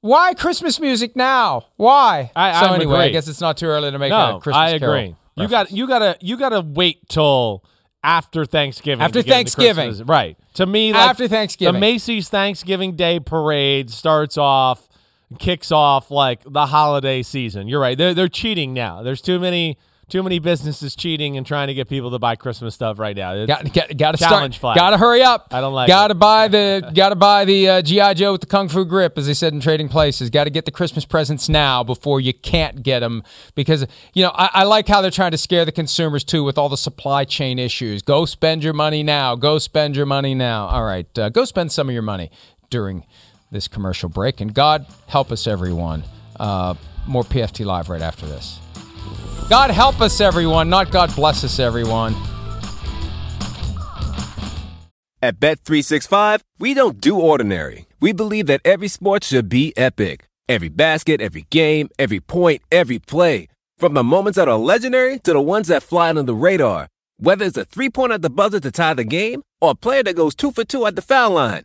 [0.00, 1.66] Why Christmas music now?
[1.76, 2.30] Why?
[2.36, 3.12] I- so I anyway, I agree.
[3.12, 5.16] guess it's not too early to make no, a Christmas I Carol agree.
[5.36, 7.64] You got you gotta you gotta wait till
[8.04, 9.02] after Thanksgiving.
[9.02, 10.06] After to get into Thanksgiving.
[10.06, 10.38] Right?
[10.54, 11.74] To me, like, After Thanksgiving.
[11.74, 14.88] the Macy's Thanksgiving Day Parade starts off,
[15.38, 17.68] kicks off like the holiday season.
[17.68, 17.96] You're right.
[17.96, 19.02] They're they're cheating now.
[19.02, 22.74] There's too many too many businesses cheating and trying to get people to buy Christmas
[22.74, 23.34] stuff right now.
[23.34, 24.76] It's Got, got, got to challenge start.
[24.76, 24.76] flag.
[24.76, 25.48] Got to hurry up.
[25.50, 26.90] I don't like Got to buy the.
[26.94, 29.52] Got to buy the uh, GI Joe with the kung fu grip, as they said
[29.52, 30.30] in Trading Places.
[30.30, 33.22] Got to get the Christmas presents now before you can't get them
[33.54, 36.58] because you know I, I like how they're trying to scare the consumers too with
[36.58, 38.02] all the supply chain issues.
[38.02, 39.36] Go spend your money now.
[39.36, 40.66] Go spend your money now.
[40.66, 42.30] All right, uh, go spend some of your money
[42.70, 43.06] during
[43.54, 46.04] this commercial break, and God help us, everyone.
[46.38, 46.74] Uh,
[47.06, 48.60] more PFT live right after this.
[49.48, 52.14] God help us, everyone, not God bless us, everyone.
[55.22, 57.86] At Bet365, we don't do ordinary.
[57.98, 60.26] We believe that every sport should be epic.
[60.46, 63.48] Every basket, every game, every point, every play.
[63.78, 66.88] From the moments that are legendary to the ones that fly under the radar.
[67.16, 70.02] Whether it's a three pointer at the buzzer to tie the game or a player
[70.02, 71.64] that goes two for two at the foul line.